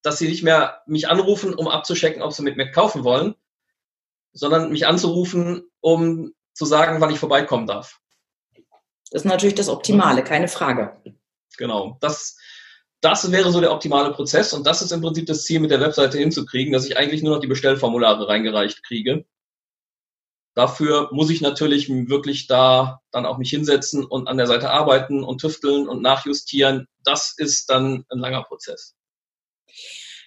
dass 0.01 0.17
sie 0.19 0.27
nicht 0.27 0.43
mehr 0.43 0.81
mich 0.85 1.09
anrufen, 1.09 1.53
um 1.53 1.67
abzuchecken, 1.67 2.21
ob 2.21 2.33
sie 2.33 2.43
mit 2.43 2.57
mir 2.57 2.71
kaufen 2.71 3.03
wollen, 3.03 3.35
sondern 4.31 4.71
mich 4.71 4.87
anzurufen, 4.87 5.69
um 5.81 6.33
zu 6.53 6.65
sagen, 6.65 7.01
wann 7.01 7.11
ich 7.11 7.19
vorbeikommen 7.19 7.67
darf. 7.67 7.99
Das 9.11 9.23
ist 9.23 9.25
natürlich 9.25 9.55
das 9.55 9.69
Optimale, 9.69 10.23
keine 10.23 10.47
Frage. 10.47 11.01
Genau. 11.57 11.97
Das, 11.99 12.37
das 13.01 13.31
wäre 13.31 13.51
so 13.51 13.61
der 13.61 13.71
optimale 13.71 14.11
Prozess 14.11 14.53
und 14.53 14.67
das 14.67 14.81
ist 14.81 14.91
im 14.91 15.01
Prinzip 15.01 15.25
das 15.25 15.43
Ziel 15.43 15.59
mit 15.59 15.71
der 15.71 15.79
Webseite 15.79 16.17
hinzukriegen, 16.17 16.73
dass 16.73 16.85
ich 16.85 16.97
eigentlich 16.97 17.23
nur 17.23 17.35
noch 17.35 17.41
die 17.41 17.47
Bestellformulare 17.47 18.27
reingereicht 18.27 18.83
kriege 18.83 19.25
Dafür 20.59 21.07
muss 21.13 21.29
ich 21.29 21.39
natürlich 21.39 21.87
wirklich 21.89 22.47
da 22.47 22.99
dann 23.11 23.25
auch 23.25 23.37
mich 23.37 23.49
hinsetzen 23.49 24.03
und 24.03 24.27
an 24.27 24.35
der 24.35 24.45
Seite 24.45 24.71
arbeiten 24.71 25.23
und 25.23 25.39
tüfteln 25.39 25.87
und 25.87 26.01
nachjustieren. 26.01 26.85
Das 27.05 27.33
ist 27.37 27.69
dann 27.69 28.03
ein 28.09 28.19
langer 28.19 28.43
Prozess. 28.43 28.93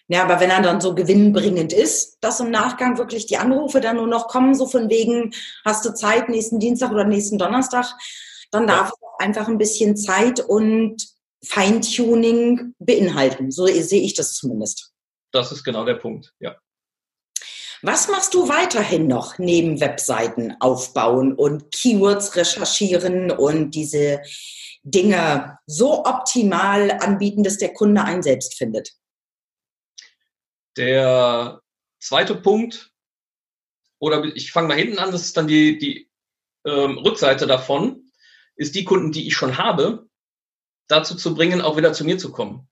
Ja, 0.09 0.25
aber 0.25 0.41
wenn 0.41 0.49
er 0.49 0.63
dann 0.63 0.81
so 0.81 0.95
gewinnbringend 0.95 1.75
ist, 1.75 2.17
dass 2.23 2.41
im 2.41 2.51
Nachgang 2.51 2.97
wirklich 2.97 3.27
die 3.27 3.37
Anrufe 3.37 3.83
dann 3.83 3.97
nur 3.97 4.07
noch 4.07 4.29
kommen, 4.29 4.55
so 4.55 4.67
von 4.67 4.89
wegen, 4.89 5.35
hast 5.67 5.85
du 5.85 5.93
Zeit 5.93 6.31
nächsten 6.31 6.59
Dienstag 6.59 6.93
oder 6.93 7.05
nächsten 7.05 7.37
Donnerstag, 7.37 7.93
dann 8.51 8.67
darf 8.67 8.89
ja. 8.89 8.95
es 8.95 9.03
auch 9.03 9.19
einfach 9.19 9.49
ein 9.49 9.59
bisschen 9.59 9.99
Zeit 9.99 10.41
und 10.41 11.12
Feintuning 11.45 12.75
beinhalten. 12.79 13.51
So 13.51 13.67
sehe 13.67 14.03
ich 14.03 14.15
das 14.15 14.35
zumindest. 14.35 14.93
Das 15.33 15.51
ist 15.51 15.65
genau 15.65 15.85
der 15.85 15.95
Punkt, 15.95 16.33
ja. 16.41 16.57
Was 17.85 18.07
machst 18.07 18.33
du 18.35 18.49
weiterhin 18.49 19.09
noch 19.09 19.39
neben 19.39 19.81
Webseiten 19.81 20.55
aufbauen 20.61 21.35
und 21.35 21.73
Keywords 21.73 22.37
recherchieren 22.37 23.33
und 23.33 23.73
diese 23.73 24.23
Dinge 24.85 25.59
so 25.67 26.05
optimal 26.05 26.93
anbieten, 26.93 27.43
dass 27.43 27.59
der 27.59 27.73
Kunde 27.73 28.05
einen 28.05 28.23
selbst 28.23 28.57
findet? 28.57 28.93
Der 30.77 31.61
zweite 31.99 32.37
Punkt, 32.37 32.93
oder 33.99 34.25
ich 34.25 34.53
fange 34.53 34.69
mal 34.69 34.79
hinten 34.79 35.01
an, 35.01 35.11
das 35.11 35.23
ist 35.23 35.37
dann 35.37 35.49
die, 35.49 35.77
die 35.79 36.09
ähm, 36.65 36.99
Rückseite 36.99 37.49
davon, 37.49 38.13
ist 38.55 38.77
die 38.77 38.85
Kunden, 38.85 39.11
die 39.11 39.27
ich 39.27 39.35
schon 39.35 39.59
habe, 39.59 40.09
dazu 40.89 41.15
zu 41.17 41.35
bringen, 41.35 41.61
auch 41.61 41.77
wieder 41.77 41.93
zu 41.93 42.05
mir 42.05 42.19
zu 42.19 42.33
kommen. 42.33 42.69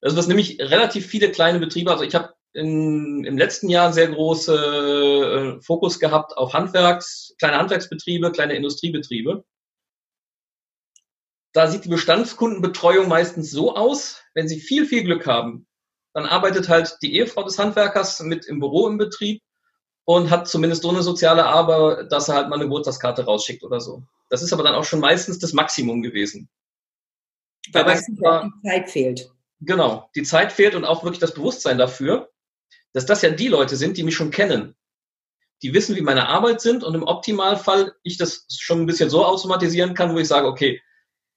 Das 0.00 0.14
ist 0.14 0.28
nämlich 0.28 0.60
relativ 0.60 1.06
viele 1.06 1.30
kleine 1.30 1.58
Betriebe, 1.58 1.90
also 1.90 2.04
ich 2.04 2.14
habe 2.14 2.34
im 2.52 3.36
letzten 3.36 3.68
Jahr 3.68 3.92
sehr 3.92 4.08
große 4.08 5.58
äh, 5.58 5.62
Fokus 5.62 5.98
gehabt 5.98 6.36
auf 6.36 6.52
Handwerks, 6.52 7.34
kleine 7.38 7.58
Handwerksbetriebe, 7.58 8.30
kleine 8.30 8.54
Industriebetriebe. 8.54 9.44
Da 11.52 11.66
sieht 11.68 11.84
die 11.84 11.88
Bestandskundenbetreuung 11.88 13.08
meistens 13.08 13.50
so 13.50 13.74
aus, 13.74 14.22
wenn 14.34 14.48
Sie 14.48 14.60
viel, 14.60 14.86
viel 14.86 15.04
Glück 15.04 15.26
haben, 15.26 15.66
dann 16.12 16.26
arbeitet 16.26 16.68
halt 16.68 16.98
die 17.02 17.16
Ehefrau 17.16 17.42
des 17.42 17.58
Handwerkers 17.58 18.20
mit 18.20 18.46
im 18.46 18.60
Büro 18.60 18.88
im 18.88 18.98
Betrieb 18.98 19.42
und 20.04 20.30
hat 20.30 20.48
zumindest 20.48 20.82
so 20.82 20.90
eine 20.90 21.02
soziale 21.02 21.44
Arbeit, 21.44 22.10
dass 22.12 22.28
er 22.28 22.36
halt 22.36 22.48
mal 22.48 22.56
eine 22.56 22.64
Geburtstagskarte 22.64 23.24
rausschickt 23.24 23.62
oder 23.64 23.80
so. 23.80 24.02
Das 24.30 24.42
ist 24.42 24.52
aber 24.52 24.62
dann 24.62 24.74
auch 24.74 24.84
schon 24.84 25.00
meistens 25.00 25.38
das 25.38 25.52
Maximum 25.52 26.02
gewesen. 26.02 26.48
Weil 27.72 27.84
meistens 27.84 28.18
die 28.18 28.68
Zeit 28.68 28.90
fehlt. 28.90 29.30
Genau, 29.60 30.10
die 30.14 30.22
Zeit 30.22 30.52
fehlt 30.52 30.74
und 30.74 30.84
auch 30.84 31.04
wirklich 31.04 31.20
das 31.20 31.32
Bewusstsein 31.32 31.78
dafür 31.78 32.28
dass 32.94 33.06
das 33.06 33.22
ja 33.22 33.30
die 33.30 33.48
Leute 33.48 33.76
sind, 33.76 33.98
die 33.98 34.04
mich 34.04 34.14
schon 34.14 34.30
kennen. 34.30 34.74
Die 35.62 35.74
wissen, 35.74 35.96
wie 35.96 36.00
meine 36.00 36.28
Arbeit 36.28 36.60
sind 36.60 36.84
und 36.84 36.94
im 36.94 37.02
Optimalfall 37.02 37.94
ich 38.02 38.16
das 38.16 38.46
schon 38.58 38.80
ein 38.80 38.86
bisschen 38.86 39.10
so 39.10 39.24
automatisieren 39.24 39.94
kann, 39.94 40.14
wo 40.14 40.18
ich 40.18 40.28
sage, 40.28 40.46
okay, 40.46 40.80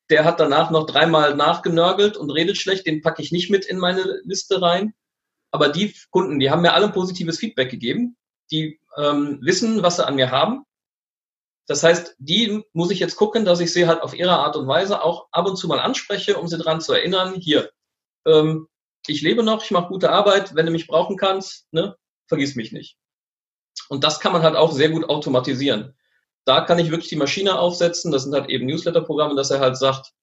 der 0.09 0.23
hat 0.23 0.39
danach 0.39 0.71
noch 0.71 0.85
dreimal 0.85 1.35
nachgenörgelt 1.35 2.15
und 2.15 2.29
redet 2.29 2.57
schlecht, 2.57 2.85
den 2.85 3.01
packe 3.01 3.21
ich 3.21 3.31
nicht 3.31 3.49
mit 3.49 3.65
in 3.65 3.77
meine 3.77 4.21
Liste 4.23 4.61
rein. 4.61 4.93
Aber 5.51 5.69
die 5.69 5.93
Kunden, 6.11 6.39
die 6.39 6.51
haben 6.51 6.61
mir 6.61 6.73
alle 6.73 6.89
positives 6.89 7.39
Feedback 7.39 7.71
gegeben, 7.71 8.15
die 8.51 8.79
ähm, 8.95 9.39
wissen, 9.41 9.83
was 9.83 9.97
sie 9.97 10.05
an 10.05 10.15
mir 10.15 10.31
haben. 10.31 10.63
Das 11.67 11.83
heißt, 11.83 12.15
die 12.17 12.63
muss 12.73 12.91
ich 12.91 12.99
jetzt 12.99 13.17
gucken, 13.17 13.43
dass 13.43 13.59
ich 13.59 13.73
sie 13.73 13.87
halt 13.87 14.01
auf 14.01 14.13
ihre 14.13 14.37
Art 14.37 14.55
und 14.55 14.67
Weise 14.67 15.03
auch 15.03 15.27
ab 15.31 15.47
und 15.47 15.57
zu 15.57 15.67
mal 15.67 15.79
anspreche, 15.79 16.37
um 16.37 16.47
sie 16.47 16.57
daran 16.57 16.79
zu 16.79 16.93
erinnern, 16.93 17.35
hier, 17.35 17.69
ähm, 18.25 18.67
ich 19.05 19.21
lebe 19.21 19.43
noch, 19.43 19.63
ich 19.63 19.71
mache 19.71 19.89
gute 19.89 20.09
Arbeit, 20.11 20.55
wenn 20.55 20.65
du 20.65 20.71
mich 20.71 20.87
brauchen 20.87 21.17
kannst, 21.17 21.67
ne, 21.71 21.95
vergiss 22.27 22.55
mich 22.55 22.71
nicht. 22.71 22.97
Und 23.89 24.03
das 24.03 24.19
kann 24.19 24.33
man 24.33 24.43
halt 24.43 24.55
auch 24.55 24.71
sehr 24.71 24.89
gut 24.89 25.09
automatisieren. 25.09 25.95
Da 26.45 26.61
kann 26.61 26.79
ich 26.79 26.91
wirklich 26.91 27.09
die 27.09 27.17
Maschine 27.17 27.59
aufsetzen, 27.59 28.11
das 28.11 28.23
sind 28.23 28.33
halt 28.33 28.49
eben 28.49 28.65
Newsletter-Programme, 28.65 29.35
dass 29.35 29.51
er 29.51 29.59
halt 29.59 29.77
sagt, 29.77 30.13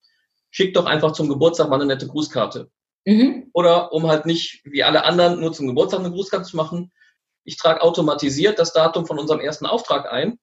schick 0.49 0.73
doch 0.73 0.85
einfach 0.85 1.11
zum 1.11 1.29
Geburtstag 1.29 1.69
mal 1.69 1.75
eine 1.75 1.85
nette 1.85 2.07
Grußkarte. 2.07 2.71
Mhm. 3.05 3.49
Oder 3.53 3.93
um 3.93 4.07
halt 4.07 4.25
nicht 4.25 4.61
wie 4.63 4.83
alle 4.83 5.03
anderen 5.03 5.39
nur 5.39 5.53
zum 5.53 5.67
Geburtstag 5.67 5.99
eine 5.99 6.11
Grußkarte 6.11 6.49
zu 6.49 6.57
machen, 6.57 6.91
ich 7.45 7.57
trage 7.57 7.81
automatisiert 7.81 8.59
das 8.59 8.73
Datum 8.73 9.05
von 9.05 9.19
unserem 9.19 9.39
ersten 9.39 9.65
Auftrag 9.65 10.11
ein 10.11 10.39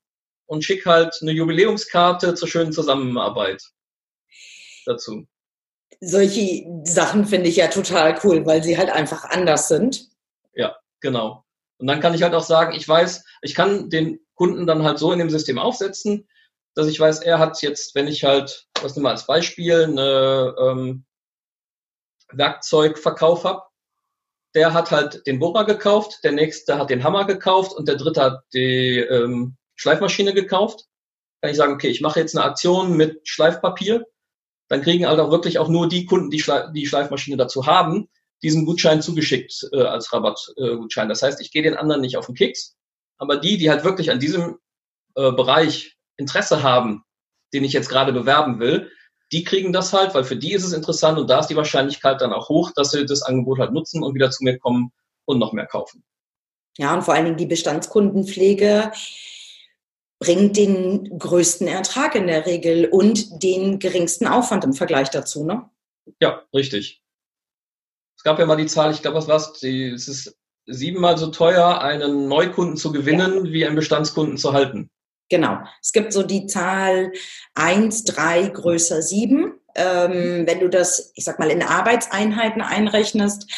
und 0.47 0.65
schicke 0.65 0.89
halt 0.89 1.19
eine 1.21 1.33
Jubiläumskarte 1.33 2.35
zur 2.35 2.49
schönen 2.49 2.73
Zusammenarbeit 2.73 3.63
dazu. 4.87 5.27
Solche 6.01 6.65
Sachen 6.85 7.27
finde 7.27 7.49
ich 7.49 7.57
ja 7.57 7.69
total 7.69 8.19
cool, 8.25 8.47
weil 8.47 8.63
sie 8.63 8.79
halt 8.79 8.91
einfach 8.91 9.25
anders 9.25 9.69
sind. 9.69 10.09
Ja, 10.55 10.77
genau. 11.01 11.45
Und 11.79 11.87
dann 11.87 12.01
kann 12.01 12.15
ich 12.15 12.23
halt 12.23 12.35
auch 12.35 12.45
sagen, 12.45 12.75
ich 12.75 12.89
weiß, 12.89 13.25
ich 13.43 13.55
kann 13.55 13.91
den 13.91 14.21
Kunden 14.35 14.67
dann 14.67 14.83
halt 14.83 14.99
so 14.99 15.13
in 15.13 15.19
dem 15.19 15.31
System 15.31 15.59
aufsetzen, 15.59 16.29
dass 16.75 16.87
ich 16.87 16.99
weiß, 16.99 17.21
er 17.21 17.39
hat 17.39 17.61
jetzt, 17.63 17.95
wenn 17.95 18.09
ich 18.09 18.25
halt, 18.25 18.67
was 18.81 18.95
nehmen 18.95 19.07
wir 19.07 19.11
als 19.11 19.27
Beispiel, 19.27 19.85
eine 19.85 20.55
ähm, 20.59 21.05
Werkzeugverkauf 22.33 23.45
habe, 23.45 23.63
der 24.55 24.75
hat 24.75 24.91
halt 24.91 25.27
den 25.27 25.39
Bohrer 25.39 25.65
gekauft, 25.65 26.21
der 26.25 26.33
nächste 26.33 26.79
hat 26.79 26.91
den 26.91 27.05
Hammer 27.05 27.25
gekauft 27.25 27.73
und 27.75 27.89
der 27.89 27.97
dritte 27.97 28.23
hat 28.23 28.41
die 28.53 28.99
ähm, 28.99 29.57
Schleifmaschine 29.77 30.35
gekauft. 30.35 30.87
Kann 31.41 31.51
ich 31.51 31.57
sagen, 31.57 31.73
okay, 31.73 31.89
ich 31.89 32.01
mache 32.01 32.21
jetzt 32.21 32.37
eine 32.37 32.45
Aktion 32.45 32.97
mit 32.97 33.27
Schleifpapier. 33.27 34.07
Dann 34.69 34.83
kriegen 34.83 35.07
halt 35.07 35.21
auch 35.21 35.31
wirklich 35.31 35.59
auch 35.59 35.69
nur 35.69 35.89
die 35.89 36.07
Kunden, 36.07 36.31
die 36.31 36.41
Schleif 36.41 36.73
die 36.73 36.87
Schleifmaschine 36.87 37.37
dazu 37.37 37.67
haben, 37.67 38.09
diesen 38.43 38.65
Gutschein 38.65 39.03
zugeschickt 39.03 39.69
äh, 39.73 39.83
als 39.83 40.13
Rabattgutschein. 40.13 41.07
Äh, 41.07 41.09
das 41.09 41.23
heißt, 41.23 41.41
ich 41.41 41.51
gehe 41.51 41.63
den 41.63 41.77
anderen 41.77 42.01
nicht 42.01 42.17
auf 42.17 42.27
den 42.27 42.35
Kicks, 42.35 42.77
aber 43.19 43.37
die, 43.37 43.59
die 43.59 43.71
halt 43.71 43.85
wirklich 43.85 44.11
an 44.11 44.21
diesem 44.21 44.59
äh, 45.15 45.33
Bereich 45.33 45.97
Interesse 46.17 46.63
haben, 46.63 47.05
den 47.53 47.65
ich 47.65 47.73
jetzt 47.73 47.89
gerade 47.89 48.13
bewerben 48.13 48.61
will, 48.61 48.91
die 49.33 49.45
kriegen 49.45 49.73
das 49.73 49.93
halt, 49.93 50.15
weil 50.15 50.25
für 50.25 50.37
die 50.37 50.53
ist 50.53 50.65
es 50.65 50.73
interessant 50.73 51.19
und 51.19 51.29
da 51.29 51.41
ist 51.41 51.49
die 51.49 51.57
Wahrscheinlichkeit 51.57 52.21
dann 52.21 52.33
auch 52.33 52.49
hoch, 52.49 52.71
dass 52.77 52.91
sie 52.91 53.07
das 53.07 53.23
Angebot 53.23 53.59
halt 53.59 53.73
nutzen 53.73 54.03
und 54.03 54.15
wieder 54.15 54.31
zu 54.31 54.45
mir 54.45 54.59
kommen 54.59 54.93
und 55.25 55.39
noch 55.39 55.53
mehr 55.53 55.67
kaufen. 55.67 56.05
Ja, 56.79 56.95
und 56.95 57.03
vor 57.03 57.15
allen 57.15 57.25
Dingen 57.25 57.37
die 57.37 57.47
Bestandskundenpflege 57.47 58.93
bringt 60.19 60.57
den 60.57 61.19
größten 61.19 61.67
Ertrag 61.67 62.15
in 62.15 62.27
der 62.27 62.47
Regel 62.47 62.87
und 62.87 63.43
den 63.43 63.79
geringsten 63.79 64.27
Aufwand 64.27 64.65
im 64.65 64.73
Vergleich 64.73 65.11
dazu, 65.11 65.45
ne? 65.45 65.69
Ja, 66.21 66.43
richtig. 66.55 67.03
Es 68.17 68.23
gab 68.23 68.39
ja 68.39 68.47
mal 68.47 68.57
die 68.57 68.67
Zahl, 68.67 68.93
ich 68.93 69.03
glaube, 69.03 69.17
was 69.17 69.29
war's, 69.29 69.63
es 69.63 70.09
ist 70.09 70.39
siebenmal 70.67 71.19
so 71.19 71.29
teuer, 71.29 71.81
einen 71.81 72.29
Neukunden 72.29 72.77
zu 72.77 72.93
gewinnen, 72.93 73.47
ja. 73.47 73.53
wie 73.53 73.67
einen 73.67 73.75
Bestandskunden 73.75 74.37
zu 74.37 74.53
halten. 74.53 74.92
Genau. 75.33 75.61
Es 75.81 75.93
gibt 75.93 76.13
so 76.13 76.25
die 76.25 76.45
Zahl 76.45 77.11
1, 77.55 78.05
3 78.05 78.49
größer 78.49 79.01
7. 79.01 79.55
Ähm, 79.75 80.47
wenn 80.47 80.61
du 80.61 80.69
das, 80.69 81.11
ich 81.15 81.25
sag 81.25 81.39
mal, 81.39 81.51
in 81.51 81.63
Arbeitseinheiten 81.63 82.61
einrechnest, 82.61 83.51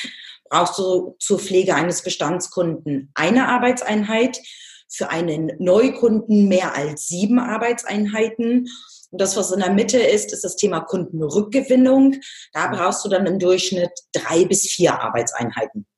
brauchst 0.49 0.78
du 0.78 1.16
zur 1.19 1.40
Pflege 1.40 1.75
eines 1.75 2.02
Bestandskunden 2.02 3.11
eine 3.14 3.49
Arbeitseinheit, 3.49 4.40
für 4.88 5.11
einen 5.11 5.50
Neukunden 5.58 6.47
mehr 6.47 6.76
als 6.76 7.08
sieben 7.08 7.41
Arbeitseinheiten. 7.41 8.69
Und 9.10 9.21
das, 9.21 9.37
was 9.37 9.50
in 9.50 9.58
der 9.58 9.73
Mitte 9.73 9.99
ist, 9.99 10.32
ist 10.32 10.45
das 10.45 10.54
Thema 10.54 10.78
Kundenrückgewinnung. 10.78 12.21
Da 12.52 12.69
brauchst 12.69 13.04
du 13.04 13.08
dann 13.08 13.26
im 13.26 13.41
Durchschnitt 13.41 13.91
drei 14.13 14.45
bis 14.45 14.71
vier 14.71 15.00
Arbeitseinheiten. 15.00 15.89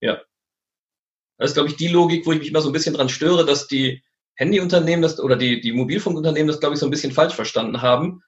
Ja. 0.00 0.22
Das 1.36 1.50
ist, 1.50 1.54
glaube 1.54 1.68
ich, 1.68 1.76
die 1.76 1.88
Logik, 1.88 2.24
wo 2.24 2.32
ich 2.32 2.38
mich 2.38 2.48
immer 2.48 2.62
so 2.62 2.70
ein 2.70 2.72
bisschen 2.72 2.94
dran 2.94 3.10
störe, 3.10 3.44
dass 3.44 3.68
die 3.68 4.02
Handyunternehmen 4.38 5.02
das 5.02 5.18
oder 5.18 5.36
die, 5.36 5.60
die 5.60 5.72
Mobilfunkunternehmen 5.72 6.46
das, 6.46 6.60
glaube 6.60 6.74
ich, 6.74 6.80
so 6.80 6.86
ein 6.86 6.90
bisschen 6.90 7.12
falsch 7.12 7.34
verstanden 7.34 7.82
haben. 7.82 8.22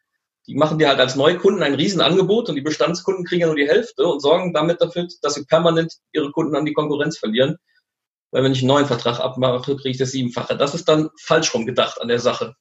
Die 0.49 0.57
machen 0.57 0.79
dir 0.79 0.89
halt 0.89 0.99
als 0.99 1.15
Neukunden 1.15 1.63
ein 1.63 1.75
Riesenangebot 1.75 2.49
und 2.49 2.57
die 2.57 2.63
Bestandskunden 2.63 3.25
kriegen 3.25 3.43
ja 3.43 3.47
nur 3.47 3.57
die 3.57 3.69
Hälfte 3.69 4.05
und 4.05 4.21
sorgen 4.21 4.53
damit 4.53 4.81
dafür, 4.81 5.07
dass 5.23 5.35
sie 5.35 5.45
permanent 5.45 5.95
ihre 6.13 6.33
Kunden 6.33 6.57
an 6.57 6.65
die 6.65 6.73
Konkurrenz 6.73 7.17
verlieren. 7.17 7.57
Weil 8.33 8.43
wenn 8.43 8.53
ich 8.53 8.59
einen 8.59 8.69
neuen 8.69 8.87
Vertrag 8.87 9.21
abmache, 9.21 9.77
kriege 9.77 9.91
ich 9.91 9.99
das 9.99 10.11
Siebenfache. 10.11 10.57
Das 10.57 10.75
ist 10.75 10.89
dann 10.89 11.11
falsch 11.21 11.55
rum 11.55 11.65
gedacht 11.65 12.01
an 12.01 12.09
der 12.09 12.19
Sache. 12.19 12.57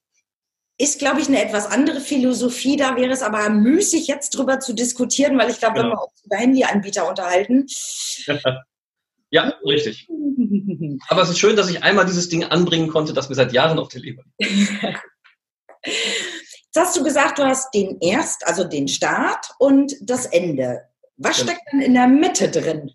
Ist, 0.78 1.00
glaube 1.00 1.20
ich, 1.20 1.26
eine 1.26 1.44
etwas 1.44 1.66
andere 1.66 2.00
Philosophie. 2.00 2.76
Da 2.76 2.96
wäre 2.96 3.10
es 3.10 3.22
aber 3.22 3.50
müßig, 3.50 4.06
jetzt 4.06 4.30
drüber 4.30 4.60
zu 4.60 4.74
diskutieren, 4.74 5.36
weil 5.38 5.50
ich 5.50 5.58
glaube, 5.58 5.80
genau. 5.80 5.88
wenn 5.88 5.96
wir 5.96 6.02
uns 6.04 6.24
über 6.24 6.36
Handyanbieter 6.36 7.08
unterhalten, 7.08 7.66
Ja, 8.26 8.38
richtig. 9.64 10.08
Aber 11.08 11.22
es 11.22 11.30
ist 11.30 11.38
schön, 11.38 11.56
dass 11.56 11.70
ich 11.70 11.82
einmal 11.82 12.06
dieses 12.06 12.28
Ding 12.28 12.44
anbringen 12.44 12.88
konnte, 12.88 13.12
das 13.12 13.28
mir 13.28 13.34
seit 13.34 13.52
Jahren 13.52 13.78
auf 13.78 13.88
der 13.88 14.00
Leber 14.00 14.22
liegt. 14.38 14.70
Jetzt 16.72 16.86
hast 16.86 16.96
du 16.96 17.02
gesagt, 17.02 17.38
du 17.38 17.44
hast 17.44 17.74
den 17.74 17.98
Erst, 18.00 18.46
also 18.46 18.64
den 18.64 18.86
Start 18.86 19.46
und 19.58 19.94
das 20.02 20.26
Ende. 20.26 20.82
Was 21.16 21.38
genau. 21.38 21.50
steckt 21.50 21.72
denn 21.72 21.80
in 21.80 21.94
der 21.94 22.06
Mitte 22.06 22.48
drin? 22.48 22.92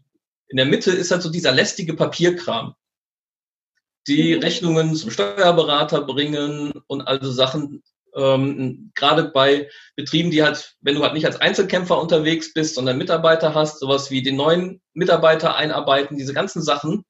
In 0.48 0.58
der 0.58 0.65
Mitte 0.65 0.91
ist 0.91 1.12
halt 1.12 1.21
so 1.21 1.30
dieser 1.30 1.52
lästige 1.52 1.93
Papierkram. 1.93 2.76
Die 4.08 4.36
mhm. 4.36 4.41
Rechnungen 4.41 4.95
zum 4.95 5.12
Steuerberater 5.12 6.02
bringen 6.02 6.71
und 6.88 7.02
also 7.02 7.32
Sachen, 7.32 7.84
ähm, 8.15 8.91
gerade 8.95 9.25
bei 9.25 9.69
Betrieben, 9.95 10.32
die 10.32 10.43
halt, 10.43 10.75
wenn 10.82 10.95
du 10.95 11.04
halt 11.04 11.13
nicht 11.13 11.25
als 11.25 11.39
Einzelkämpfer 11.39 11.99
unterwegs 11.99 12.54
bist, 12.54 12.75
sondern 12.75 12.97
Mitarbeiter 12.97 13.54
hast, 13.54 13.80
sowas 13.80 14.10
wie 14.12 14.23
den 14.23 14.38
neuen 14.38 14.82
Mitarbeiter 14.93 15.56
einarbeiten, 15.56 16.17
diese 16.17 16.34
ganzen 16.34 16.62
Sachen, 16.62 17.04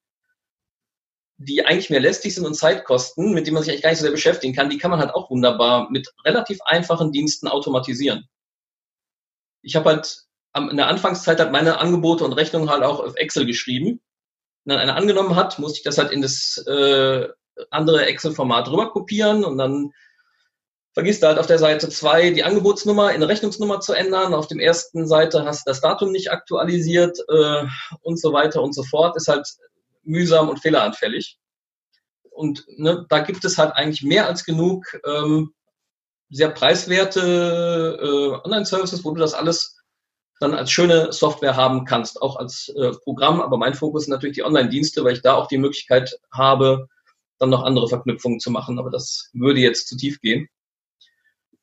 die 1.37 1.65
eigentlich 1.65 1.89
mehr 1.89 1.99
lästig 1.99 2.33
sind 2.33 2.45
und 2.45 2.55
Zeit 2.55 2.85
kosten, 2.85 3.33
mit 3.33 3.45
denen 3.45 3.55
man 3.55 3.63
sich 3.63 3.71
eigentlich 3.71 3.83
gar 3.83 3.89
nicht 3.89 3.99
so 3.99 4.03
sehr 4.03 4.11
beschäftigen 4.11 4.55
kann, 4.55 4.69
die 4.69 4.77
kann 4.77 4.91
man 4.91 4.99
halt 4.99 5.13
auch 5.13 5.29
wunderbar 5.29 5.89
mit 5.91 6.07
relativ 6.23 6.59
einfachen 6.65 7.11
Diensten 7.11 7.47
automatisieren. 7.47 8.27
Ich 9.61 9.75
habe 9.75 9.89
halt 9.89 10.23
in 10.55 10.77
der 10.77 10.87
Anfangszeit 10.87 11.39
halt 11.39 11.51
meine 11.51 11.79
Angebote 11.79 12.23
und 12.23 12.33
Rechnungen 12.33 12.69
halt 12.69 12.83
auch 12.83 12.99
auf 12.99 13.15
Excel 13.15 13.45
geschrieben. 13.45 14.01
Wenn 14.63 14.77
dann 14.77 14.79
einer 14.79 14.95
angenommen 14.95 15.35
hat, 15.35 15.59
musste 15.59 15.79
ich 15.79 15.83
das 15.83 15.97
halt 15.97 16.11
in 16.11 16.21
das 16.21 16.57
äh, 16.65 17.27
andere 17.69 18.05
Excel-Format 18.05 18.69
rüber 18.71 18.91
kopieren 18.91 19.43
und 19.43 19.57
dann 19.57 19.91
vergisst 20.95 21.23
halt 21.23 21.37
auf 21.37 21.45
der 21.45 21.59
Seite 21.59 21.89
zwei 21.89 22.31
die 22.31 22.43
Angebotsnummer 22.43 23.13
in 23.13 23.21
Rechnungsnummer 23.21 23.81
zu 23.81 23.93
ändern. 23.93 24.33
Auf 24.33 24.47
dem 24.47 24.59
ersten 24.59 25.05
Seite 25.07 25.43
hast 25.45 25.67
du 25.67 25.69
das 25.69 25.81
Datum 25.81 26.11
nicht 26.11 26.31
aktualisiert 26.31 27.19
äh, 27.27 27.65
und 28.01 28.19
so 28.19 28.31
weiter 28.31 28.63
und 28.63 28.73
so 28.73 28.81
fort. 28.81 29.17
Ist 29.17 29.27
halt 29.27 29.45
mühsam 30.03 30.47
und 30.47 30.61
fehleranfällig. 30.61 31.37
Und 32.31 32.65
ne, 32.77 33.05
da 33.09 33.19
gibt 33.19 33.43
es 33.43 33.57
halt 33.57 33.73
eigentlich 33.73 34.03
mehr 34.03 34.25
als 34.25 34.45
genug 34.45 34.85
ähm, 35.05 35.53
sehr 36.29 36.49
preiswerte 36.49 37.99
äh, 38.01 38.47
Online-Services, 38.47 39.03
wo 39.03 39.11
du 39.11 39.19
das 39.19 39.33
alles 39.33 39.77
dann 40.39 40.53
als 40.53 40.71
schöne 40.71 41.11
Software 41.11 41.55
haben 41.57 41.85
kannst, 41.85 42.21
auch 42.21 42.37
als 42.37 42.69
äh, 42.69 42.91
Programm. 43.03 43.41
Aber 43.41 43.57
mein 43.57 43.73
Fokus 43.73 44.05
sind 44.05 44.11
natürlich 44.11 44.35
die 44.35 44.43
Online-Dienste, 44.43 45.03
weil 45.03 45.13
ich 45.13 45.21
da 45.21 45.33
auch 45.33 45.47
die 45.47 45.57
Möglichkeit 45.57 46.17
habe, 46.31 46.87
dann 47.37 47.49
noch 47.49 47.63
andere 47.63 47.89
Verknüpfungen 47.89 48.39
zu 48.39 48.49
machen. 48.49 48.79
Aber 48.79 48.89
das 48.89 49.29
würde 49.33 49.59
jetzt 49.59 49.89
zu 49.89 49.97
tief 49.97 50.21
gehen. 50.21 50.47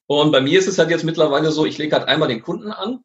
Und 0.07 0.33
bei 0.33 0.41
mir 0.41 0.59
ist 0.59 0.69
es 0.69 0.79
halt 0.79 0.91
jetzt 0.91 1.05
mittlerweile 1.05 1.51
so, 1.53 1.65
ich 1.65 1.79
lege 1.79 1.97
halt 1.97 2.09
einmal 2.09 2.29
den 2.29 2.43
Kunden 2.43 2.71
an, 2.71 3.03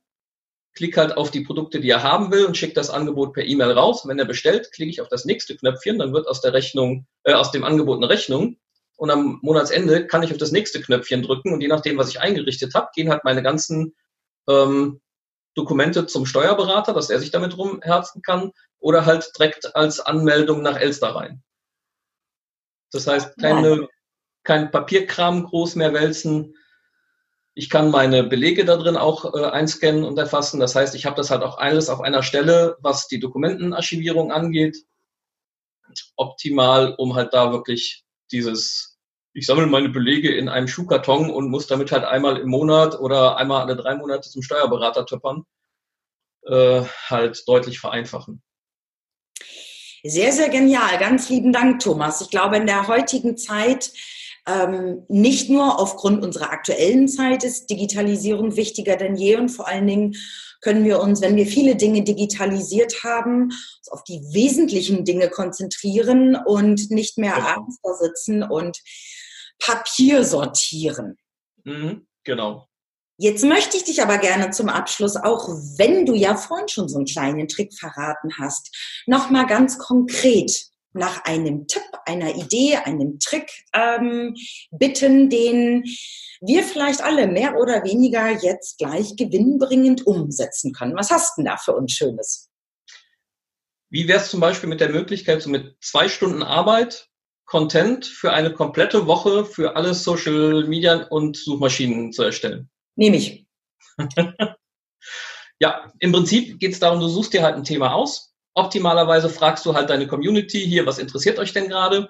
klicke 0.74 1.00
halt 1.00 1.18
auf 1.18 1.32
die 1.32 1.42
Produkte, 1.42 1.80
die 1.80 1.90
er 1.90 2.04
haben 2.04 2.32
will 2.32 2.46
und 2.46 2.58
schicke 2.58 2.74
das 2.74 2.90
Angebot 2.90 3.34
per 3.34 3.46
E-Mail 3.46 3.72
raus. 3.72 4.08
wenn 4.08 4.20
er 4.20 4.26
bestellt, 4.26 4.72
klicke 4.72 4.92
ich 4.92 5.02
auf 5.02 5.08
das 5.10 5.26
nächste 5.26 5.56
Knöpfchen, 5.56 6.00
dann 6.00 6.14
wird 6.14 6.28
aus 6.28 6.42
der 6.42 6.54
Rechnung, 6.54 7.08
äh, 7.24 7.34
aus 7.34 7.52
dem 7.52 7.64
Angebot 7.64 7.98
eine 7.98 8.10
Rechnung. 8.10 8.58
Und 8.96 9.12
am 9.12 9.40
Monatsende 9.42 10.08
kann 10.08 10.24
ich 10.24 10.32
auf 10.32 10.38
das 10.38 10.52
nächste 10.52 10.82
Knöpfchen 10.82 11.24
drücken 11.24 11.54
und 11.54 11.62
je 11.62 11.68
nachdem, 11.68 11.98
was 11.98 12.10
ich 12.10 12.20
eingerichtet 12.20 12.74
habe, 12.74 12.90
gehen 12.96 13.10
halt 13.10 13.24
meine 13.24 13.44
ganzen 13.44 13.96
ähm, 14.48 15.02
Dokumente 15.54 16.06
zum 16.06 16.26
Steuerberater, 16.26 16.94
dass 16.94 17.10
er 17.10 17.20
sich 17.20 17.32
damit 17.32 17.58
rumherzen 17.58 18.22
kann, 18.22 18.52
oder 18.80 19.06
halt 19.06 19.32
direkt 19.38 19.76
als 19.76 20.00
Anmeldung 20.00 20.62
nach 20.62 20.80
Elster 20.80 21.16
rein. 21.16 21.44
Das 22.92 23.08
heißt, 23.08 23.38
keine, 23.38 23.88
kein 24.44 24.72
Papierkram 24.72 25.44
groß 25.44 25.76
mehr 25.76 25.94
wälzen, 25.94 26.56
ich 27.58 27.72
kann 27.72 27.90
meine 27.90 28.24
Belege 28.24 28.66
da 28.66 28.78
drin 28.78 28.98
auch 28.98 29.34
äh, 29.34 29.46
einscannen 29.46 30.04
und 30.04 30.20
erfassen. 30.20 30.60
Das 30.60 30.76
heißt, 30.76 30.94
ich 30.94 31.08
habe 31.08 31.16
das 31.16 31.32
halt 31.32 31.42
auch 31.42 31.58
alles 31.58 31.90
auf 31.90 32.02
einer 32.02 32.22
Stelle, 32.22 32.78
was 32.82 33.08
die 33.08 33.20
Dokumentenarchivierung 33.20 34.32
angeht, 34.32 34.78
optimal, 36.16 36.94
um 36.98 37.16
halt 37.16 37.34
da 37.34 37.52
wirklich 37.52 38.04
dieses 38.32 38.94
ich 39.34 39.46
sammle 39.46 39.68
meine 39.68 39.90
Belege 39.90 40.36
in 40.36 40.50
einem 40.50 40.68
Schuhkarton 40.68 41.30
und 41.30 41.50
muss 41.50 41.68
damit 41.68 41.92
halt 41.92 42.04
einmal 42.04 42.38
im 42.38 42.50
Monat 42.50 43.00
oder 43.00 43.38
einmal 43.38 43.62
alle 43.62 43.76
drei 43.76 43.94
Monate 43.94 44.28
zum 44.28 44.42
Steuerberater 44.42 45.06
töppern, 45.06 45.44
äh, 46.48 46.82
halt 47.06 47.44
deutlich 47.48 47.80
vereinfachen. 47.80 48.42
Sehr, 50.04 50.32
sehr 50.32 50.50
genial. 50.50 50.98
Ganz 50.98 51.30
lieben 51.30 51.54
Dank, 51.54 51.82
Thomas. 51.82 52.22
Ich 52.22 52.32
glaube, 52.32 52.58
in 52.58 52.66
der 52.66 52.88
heutigen 52.88 53.38
Zeit 53.38 53.92
ähm, 54.48 55.04
nicht 55.10 55.50
nur 55.50 55.80
aufgrund 55.80 56.24
unserer 56.24 56.52
aktuellen 56.52 57.08
Zeit 57.08 57.44
ist 57.44 57.70
Digitalisierung 57.70 58.56
wichtiger 58.56 58.96
denn 58.96 59.16
je 59.16 59.36
und 59.36 59.50
vor 59.50 59.68
allen 59.68 59.88
Dingen 59.88 60.16
können 60.62 60.86
wir 60.86 61.00
uns, 61.02 61.22
wenn 61.22 61.36
wir 61.36 61.46
viele 61.46 61.76
Dinge 61.76 62.04
digitalisiert 62.04 63.04
haben, 63.04 63.52
auf 63.92 64.04
die 64.04 64.22
wesentlichen 64.34 65.06
Dinge 65.06 65.30
konzentrieren 65.30 66.36
und 66.36 66.90
nicht 66.90 67.18
mehr 67.18 67.36
genau. 67.36 67.48
abends 67.48 67.80
da 67.84 67.94
sitzen 67.94 68.44
und 68.44 68.80
Papier 69.60 70.24
sortieren. 70.24 71.18
Mhm, 71.64 72.08
genau. 72.24 72.68
Jetzt 73.20 73.44
möchte 73.44 73.78
ich 73.78 73.84
dich 73.84 74.02
aber 74.04 74.20
gerne 74.20 74.52
zum 74.52 74.70
Abschluss, 74.70 75.16
auch 75.16 75.48
wenn 75.78 76.06
du 76.06 76.14
ja 76.14 76.36
vorhin 76.36 76.68
schon 76.68 76.88
so 76.88 76.98
einen 76.98 77.06
kleinen 77.06 77.48
Trick 77.48 77.74
verraten 77.74 78.38
hast, 78.40 78.76
nochmal 79.08 79.48
ganz 79.48 79.80
konkret 79.80 80.68
nach 80.94 81.26
einem 81.26 81.68
Tipp, 81.68 81.84
einer 82.06 82.36
Idee, 82.36 82.78
einem 82.78 83.20
Trick 83.20 83.52
ähm, 83.74 84.36
bitten, 84.72 85.30
den 85.30 85.84
wir 86.42 86.64
vielleicht 86.64 87.02
alle 87.02 87.28
mehr 87.28 87.56
oder 87.58 87.84
weniger 87.84 88.30
jetzt 88.30 88.78
gleich 88.78 89.16
gewinnbringend 89.16 90.06
umsetzen 90.06 90.74
können. 90.74 90.96
Was 90.96 91.12
hast 91.12 91.38
du 91.38 91.42
denn 91.42 91.52
da 91.52 91.58
für 91.58 91.76
uns 91.76 91.94
Schönes? 91.94 92.50
Wie 93.90 94.08
wäre 94.08 94.20
es 94.20 94.30
zum 94.30 94.40
Beispiel 94.40 94.70
mit 94.70 94.82
der 94.82 94.90
Möglichkeit, 94.90 95.42
so 95.42 95.50
mit 95.50 95.78
zwei 95.82 96.10
Stunden 96.10 96.44
Arbeit 96.44 97.10
Content 97.46 98.06
für 98.06 98.34
eine 98.34 98.54
komplette 98.54 99.08
Woche 99.08 99.46
für 99.46 99.78
alle 99.78 99.94
Social 99.94 100.68
Media 100.68 101.08
und 101.10 101.38
Suchmaschinen 101.38 102.12
zu 102.12 102.24
erstellen? 102.24 102.70
Nehme 102.96 103.16
ich. 103.18 103.48
ja, 105.60 105.92
im 106.00 106.12
Prinzip 106.12 106.60
geht 106.60 106.74
es 106.74 106.80
darum, 106.80 107.00
du 107.00 107.08
suchst 107.08 107.34
dir 107.34 107.44
halt 107.44 107.56
ein 107.56 107.64
Thema 107.64 107.94
aus. 107.94 108.36
Optimalerweise 108.58 109.30
fragst 109.30 109.68
du 109.68 109.76
halt 109.76 109.92
deine 109.92 110.08
Community 110.08 110.60
hier, 110.60 110.88
was 110.88 110.98
interessiert 110.98 111.38
euch 111.38 111.54
denn 111.54 111.70
gerade? 111.70 112.10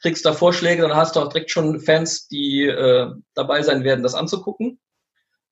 Kriegst 0.00 0.24
da 0.24 0.32
Vorschläge, 0.32 0.80
dann 0.80 0.96
hast 0.96 1.14
du 1.14 1.20
auch 1.20 1.28
direkt 1.28 1.50
schon 1.50 1.78
Fans, 1.78 2.26
die 2.26 2.62
äh, 2.62 3.10
dabei 3.34 3.60
sein 3.60 3.84
werden, 3.84 4.02
das 4.02 4.14
anzugucken. 4.14 4.80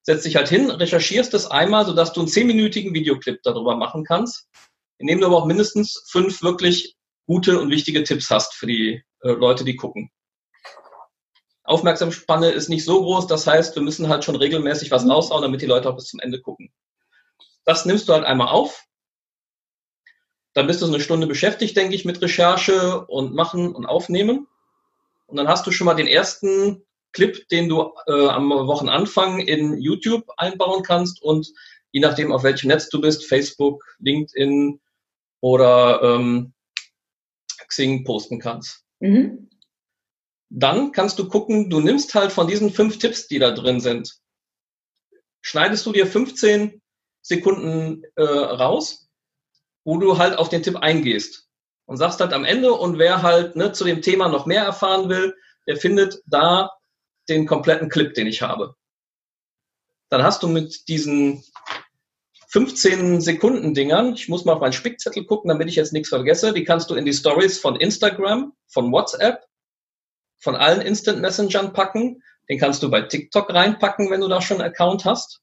Setz 0.01 0.23
dich 0.23 0.37
halt 0.37 0.49
hin, 0.49 0.71
recherchierst 0.71 1.35
es 1.35 1.47
einmal, 1.47 1.85
sodass 1.85 2.15
du 2.15 2.21
einen 2.21 2.31
zehnminütigen 2.31 2.95
Videoclip 2.95 3.43
darüber 3.43 3.77
machen 3.77 4.05
kannst, 4.05 4.49
in 4.97 5.07
dem 5.07 5.21
du 5.21 5.27
aber 5.27 5.37
auch 5.37 5.45
mindestens 5.45 6.03
fünf 6.11 6.43
wirklich 6.43 6.97
gute 7.27 7.61
und 7.61 7.71
wichtige 7.71 8.03
Tipps 8.03 8.31
hast 8.31 8.55
für 8.55 8.67
die 8.67 9.03
äh, 9.21 9.33
Leute, 9.33 9.65
die 9.65 9.77
gucken. 9.77 10.11
Aufmerksamsspanne 11.65 12.49
ist 12.49 12.71
nicht 12.71 12.87
so 12.87 13.03
groß, 13.03 13.27
das 13.27 13.47
heißt, 13.47 13.77
wir 13.77 13.83
müssen 13.83 14.09
halt 14.09 14.25
schon 14.25 14.37
regelmäßig 14.37 14.91
was 14.91 15.07
raushauen, 15.07 15.43
damit 15.43 15.61
die 15.61 15.67
Leute 15.67 15.91
auch 15.91 15.97
bis 15.97 16.07
zum 16.07 16.21
Ende 16.21 16.41
gucken. 16.41 16.73
Das 17.67 17.85
nimmst 17.85 18.09
du 18.09 18.15
halt 18.15 18.25
einmal 18.25 18.49
auf, 18.49 18.87
dann 20.55 20.67
bist 20.67 20.83
du 20.83 20.87
so 20.87 20.93
eine 20.93 21.03
Stunde 21.03 21.27
beschäftigt, 21.27 21.77
denke 21.77 21.95
ich, 21.95 22.05
mit 22.05 22.21
Recherche 22.21 23.07
und 23.07 23.35
Machen 23.35 23.75
und 23.75 23.87
Aufnehmen. 23.87 24.47
Und 25.27 25.37
dann 25.37 25.49
hast 25.49 25.67
du 25.67 25.71
schon 25.71 25.87
mal 25.87 25.95
den 25.95 26.07
ersten 26.07 26.85
Clip, 27.13 27.49
den 27.49 27.69
du 27.69 27.93
äh, 28.07 28.29
am 28.29 28.51
Wochenanfang 28.51 29.41
in 29.41 29.81
YouTube 29.81 30.25
einbauen 30.37 30.83
kannst 30.83 31.23
und 31.23 31.53
je 31.91 32.01
nachdem, 32.01 32.33
auf 32.33 32.43
welchem 32.43 32.69
Netz 32.69 32.89
du 32.89 33.01
bist, 33.01 33.27
Facebook, 33.27 33.85
LinkedIn 33.99 34.81
oder 35.41 36.01
ähm, 36.03 36.53
Xing 37.69 38.05
posten 38.05 38.39
kannst. 38.39 38.85
Mhm. 39.01 39.49
Dann 40.49 40.93
kannst 40.93 41.19
du 41.19 41.29
gucken, 41.29 41.71
du 41.71 41.81
nimmst 41.81 42.15
halt 42.15 42.33
von 42.33 42.47
diesen 42.47 42.71
fünf 42.71 42.99
Tipps, 42.99 43.27
die 43.27 43.39
da 43.39 43.53
drin 43.53 43.81
sind, 43.81 44.19
schneidest 45.41 45.85
du 45.87 45.93
dir 45.93 46.07
15 46.07 46.81
Sekunden 47.23 48.03
äh, 48.17 48.23
raus, 48.23 49.02
wo 49.85 49.99
du 49.99 50.19
halt 50.19 50.39
auf 50.39 50.49
den 50.49 50.63
Tipp 50.63 50.77
eingehst 50.77 51.49
und 51.87 51.97
sagst 51.97 52.21
halt 52.21 52.33
am 52.33 52.45
Ende 52.45 52.73
und 52.73 52.99
wer 52.99 53.23
halt 53.23 53.57
ne, 53.57 53.73
zu 53.73 53.85
dem 53.85 54.03
Thema 54.03 54.29
noch 54.29 54.47
mehr 54.47 54.65
erfahren 54.65 55.09
will, 55.09 55.35
der 55.67 55.77
findet 55.77 56.23
da 56.27 56.71
den 57.29 57.47
kompletten 57.47 57.89
Clip, 57.89 58.15
den 58.15 58.27
ich 58.27 58.43
habe. 58.43 58.75
Dann 60.09 60.23
hast 60.23 60.43
du 60.43 60.49
mit 60.49 60.89
diesen 60.89 61.43
15 62.49 63.23
Sekunden 63.23 63.73
Dingern, 63.73 64.13
ich 64.15 64.29
muss 64.29 64.45
mal 64.45 64.53
auf 64.53 64.61
meinen 64.61 64.75
Spickzettel 64.75 65.25
gucken, 65.25 65.49
damit 65.49 65.69
ich 65.69 65.77
jetzt 65.77 65.93
nichts 65.93 66.11
vergesse, 66.11 66.53
die 66.53 66.65
kannst 66.65 66.91
du 66.91 66.95
in 66.95 67.07
die 67.07 67.15
Stories 67.15 67.59
von 67.59 67.77
Instagram, 67.77 68.53
von 68.69 68.93
WhatsApp, 68.93 69.47
von 70.39 70.57
allen 70.57 70.83
Instant 70.83 71.21
Messengern 71.21 71.73
packen. 71.73 72.23
Den 72.51 72.59
kannst 72.59 72.83
du 72.83 72.91
bei 72.91 73.03
TikTok 73.03 73.55
reinpacken, 73.55 74.11
wenn 74.11 74.21
du 74.21 74.29
da 74.29 74.43
schon 74.43 74.61
einen 74.61 74.71
Account 74.71 75.05
hast. 75.05 75.41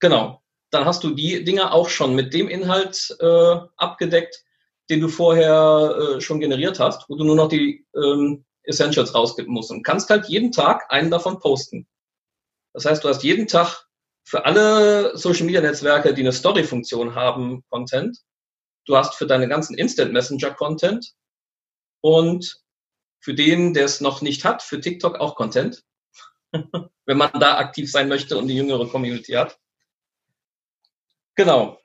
Genau. 0.00 0.42
Dann 0.76 0.84
hast 0.84 1.02
du 1.04 1.14
die 1.14 1.42
Dinger 1.42 1.72
auch 1.72 1.88
schon 1.88 2.14
mit 2.14 2.34
dem 2.34 2.48
Inhalt 2.48 3.16
äh, 3.18 3.56
abgedeckt, 3.78 4.44
den 4.90 5.00
du 5.00 5.08
vorher 5.08 5.96
äh, 6.16 6.20
schon 6.20 6.38
generiert 6.38 6.80
hast, 6.80 7.08
wo 7.08 7.16
du 7.16 7.24
nur 7.24 7.34
noch 7.34 7.48
die 7.48 7.86
ähm, 7.96 8.44
Essentials 8.62 9.14
rausgeben 9.14 9.54
musst 9.54 9.70
und 9.70 9.84
kannst 9.84 10.10
halt 10.10 10.28
jeden 10.28 10.52
Tag 10.52 10.92
einen 10.92 11.10
davon 11.10 11.38
posten. 11.38 11.88
Das 12.74 12.84
heißt, 12.84 13.02
du 13.02 13.08
hast 13.08 13.22
jeden 13.22 13.46
Tag 13.46 13.86
für 14.22 14.44
alle 14.44 15.16
Social 15.16 15.46
Media 15.46 15.62
Netzwerke, 15.62 16.12
die 16.12 16.20
eine 16.20 16.32
Story-Funktion 16.32 17.14
haben, 17.14 17.64
Content. 17.70 18.18
Du 18.84 18.98
hast 18.98 19.14
für 19.14 19.26
deine 19.26 19.48
ganzen 19.48 19.78
Instant 19.78 20.12
Messenger 20.12 20.50
Content 20.50 21.14
und 22.02 22.60
für 23.20 23.32
den, 23.32 23.72
der 23.72 23.86
es 23.86 24.02
noch 24.02 24.20
nicht 24.20 24.44
hat, 24.44 24.62
für 24.62 24.78
TikTok 24.78 25.20
auch 25.20 25.36
Content. 25.36 25.84
Wenn 26.52 27.16
man 27.16 27.30
da 27.40 27.56
aktiv 27.56 27.90
sein 27.90 28.08
möchte 28.08 28.36
und 28.36 28.48
die 28.48 28.56
jüngere 28.56 28.86
Community 28.86 29.32
hat. 29.32 29.58
Genau. 31.36 31.78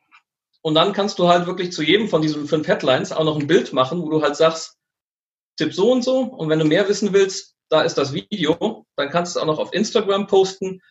Und 0.62 0.76
dann 0.76 0.94
kannst 0.94 1.20
du 1.20 1.28
halt 1.28 1.48
wirklich 1.48 1.72
zu 1.72 1.84
jedem 1.84 2.08
von 2.08 2.22
diesen 2.22 2.48
fünf 2.48 2.68
Headlines 2.68 3.12
auch 3.12 3.24
noch 3.24 3.38
ein 3.38 3.48
Bild 3.48 3.74
machen, 3.74 4.02
wo 4.02 4.10
du 4.10 4.22
halt 4.22 4.36
sagst, 4.36 4.78
Tipp 5.58 5.74
so 5.74 5.92
und 5.92 6.04
so. 6.04 6.20
Und 6.20 6.50
wenn 6.50 6.60
du 6.60 6.66
mehr 6.66 6.88
wissen 6.88 7.14
willst, 7.14 7.56
da 7.70 7.82
ist 7.82 7.98
das 7.98 8.14
Video. 8.14 8.86
Dann 8.96 9.10
kannst 9.10 9.36
du 9.36 9.40
es 9.40 9.44
auch 9.44 9.48
noch 9.48 9.60
auf 9.60 9.74
Instagram 9.74 10.28
posten 10.28 10.82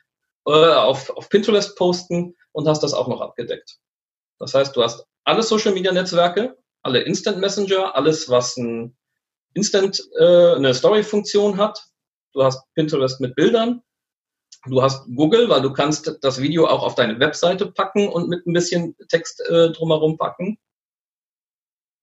äh, 0.46 0.50
auf, 0.50 1.10
auf 1.10 1.28
Pinterest 1.28 1.76
posten 1.76 2.36
und 2.52 2.68
hast 2.68 2.82
das 2.82 2.94
auch 2.94 3.08
noch 3.08 3.20
abgedeckt. 3.20 3.78
Das 4.38 4.54
heißt, 4.54 4.74
du 4.74 4.82
hast 4.82 5.06
alle 5.24 5.42
Social 5.42 5.72
Media 5.72 5.92
Netzwerke, 5.92 6.56
alle 6.82 7.00
Instant 7.00 7.38
Messenger, 7.38 7.94
alles, 7.94 8.28
was 8.28 8.56
ein 8.56 8.96
Instant, 9.54 10.02
äh, 10.18 10.54
eine 10.54 10.74
Story-Funktion 10.74 11.58
hat. 11.58 11.84
Du 12.32 12.42
hast 12.42 12.62
Pinterest 12.74 13.20
mit 13.20 13.34
Bildern. 13.34 13.82
Du 14.66 14.82
hast 14.82 15.06
Google, 15.14 15.48
weil 15.48 15.62
du 15.62 15.72
kannst 15.72 16.18
das 16.20 16.40
Video 16.40 16.66
auch 16.66 16.82
auf 16.82 16.94
deine 16.94 17.18
Webseite 17.18 17.70
packen 17.70 18.08
und 18.08 18.28
mit 18.28 18.46
ein 18.46 18.52
bisschen 18.52 18.94
Text 19.08 19.40
äh, 19.48 19.70
drumherum 19.70 20.18
packen. 20.18 20.58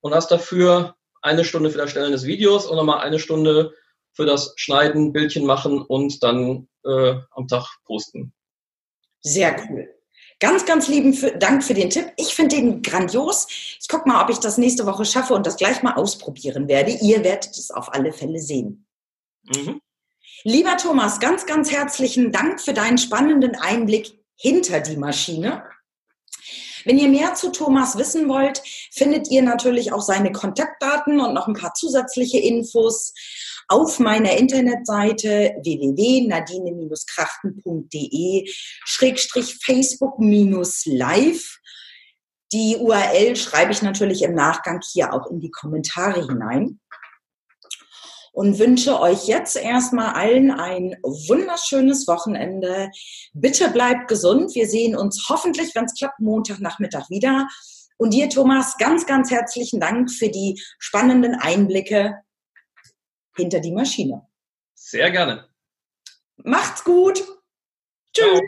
Und 0.02 0.14
hast 0.14 0.32
dafür 0.32 0.96
eine 1.22 1.44
Stunde 1.44 1.70
für 1.70 1.78
das 1.78 1.92
Stellen 1.92 2.12
des 2.12 2.26
Videos 2.26 2.66
und 2.66 2.78
nochmal 2.78 3.00
eine 3.00 3.20
Stunde 3.20 3.74
für 4.14 4.26
das 4.26 4.54
Schneiden, 4.56 5.14
Bildchen 5.14 5.46
machen 5.46 5.82
und 5.82 6.24
dann 6.24 6.68
äh, 6.86 7.16
am 7.32 7.48
Tag 7.48 7.68
posten. 7.86 8.34
Sehr 9.22 9.56
cool. 9.70 9.94
Ganz, 10.40 10.66
ganz 10.66 10.88
lieben 10.88 11.16
Dank 11.40 11.64
für 11.64 11.74
den 11.74 11.90
Tipp. 11.90 12.12
Ich 12.16 12.36
finde 12.36 12.56
den 12.56 12.82
grandios. 12.82 13.48
Ich 13.82 13.88
gucke 13.88 14.08
mal, 14.08 14.24
ob 14.24 14.30
ich 14.30 14.38
das 14.40 14.58
nächste 14.58 14.86
Woche 14.86 15.06
schaffe 15.06 15.34
und 15.34 15.46
das 15.46 15.58
gleich 15.58 15.82
mal 15.82 15.94
ausprobieren 15.94 16.68
werde. 16.68 16.92
Ihr 16.92 17.24
werdet 17.24 17.58
es 17.58 17.72
auf 17.72 17.94
alle 17.94 18.14
Fälle 18.14 18.40
sehen. 18.40 18.88
Mhm. 19.44 19.82
Lieber 20.44 20.78
Thomas, 20.78 21.20
ganz, 21.20 21.46
ganz 21.46 21.72
herzlichen 21.72 22.32
Dank 22.32 22.62
für 22.62 22.74
deinen 22.74 22.98
spannenden 22.98 23.56
Einblick 23.56 24.18
hinter 24.36 24.80
die 24.82 24.98
Maschine. 24.98 25.64
Wenn 26.86 26.98
ihr 27.00 27.10
mehr 27.10 27.34
zu 27.34 27.52
Thomas 27.52 27.98
wissen 27.98 28.30
wollt, 28.30 28.62
findet 28.92 29.30
ihr 29.30 29.42
natürlich 29.42 29.92
auch 29.92 30.02
seine 30.02 30.32
Kontaktdaten 30.32 31.20
und 31.20 31.34
noch 31.34 31.48
ein 31.48 31.56
paar 31.56 31.74
zusätzliche 31.74 32.38
Infos 32.38 33.14
auf 33.68 33.98
meiner 34.00 34.38
Internetseite 34.38 35.56
www.nadine-krachten.de 35.64 38.50
Schrägstrich 38.86 39.58
Facebook-Live. 39.62 41.58
Die 42.54 42.78
URL 42.78 43.36
schreibe 43.36 43.74
ich 43.74 43.82
natürlich 43.82 44.22
im 44.22 44.36
Nachgang 44.36 44.80
hier 44.94 45.12
auch 45.12 45.30
in 45.30 45.42
die 45.42 45.52
Kommentare 45.52 46.26
hinein 46.26 46.80
und 48.38 48.60
wünsche 48.60 49.02
euch 49.02 49.28
jetzt 49.28 49.56
erstmal 49.56 50.14
allen 50.14 50.52
ein 50.52 50.96
wunderschönes 51.02 52.08
Wochenende. 52.08 52.92
Bitte 53.34 53.72
bleibt 53.72 54.08
gesund. 54.08 54.54
Wir 54.54 54.68
sehen 54.68 54.96
uns 54.96 55.26
hoffentlich, 55.28 55.74
wenn 55.74 55.86
es 55.86 55.96
klappt, 55.96 56.20
Montagnachmittag 56.20 57.10
wieder. 57.10 57.48
Und 57.98 58.14
dir, 58.14 58.30
Thomas, 58.30 58.78
ganz, 58.78 59.08
ganz 59.08 59.32
herzlichen 59.32 59.80
Dank 59.80 60.12
für 60.12 60.30
die 60.30 60.62
spannenden 60.78 61.34
Einblicke 61.34 62.22
hinter 63.36 63.60
die 63.60 63.72
Maschine. 63.72 64.28
Sehr 64.76 65.10
gerne. 65.10 65.48
Macht's 66.36 66.84
gut. 66.84 67.18
Tschüss. 68.14 68.40
Ciao. 68.40 68.42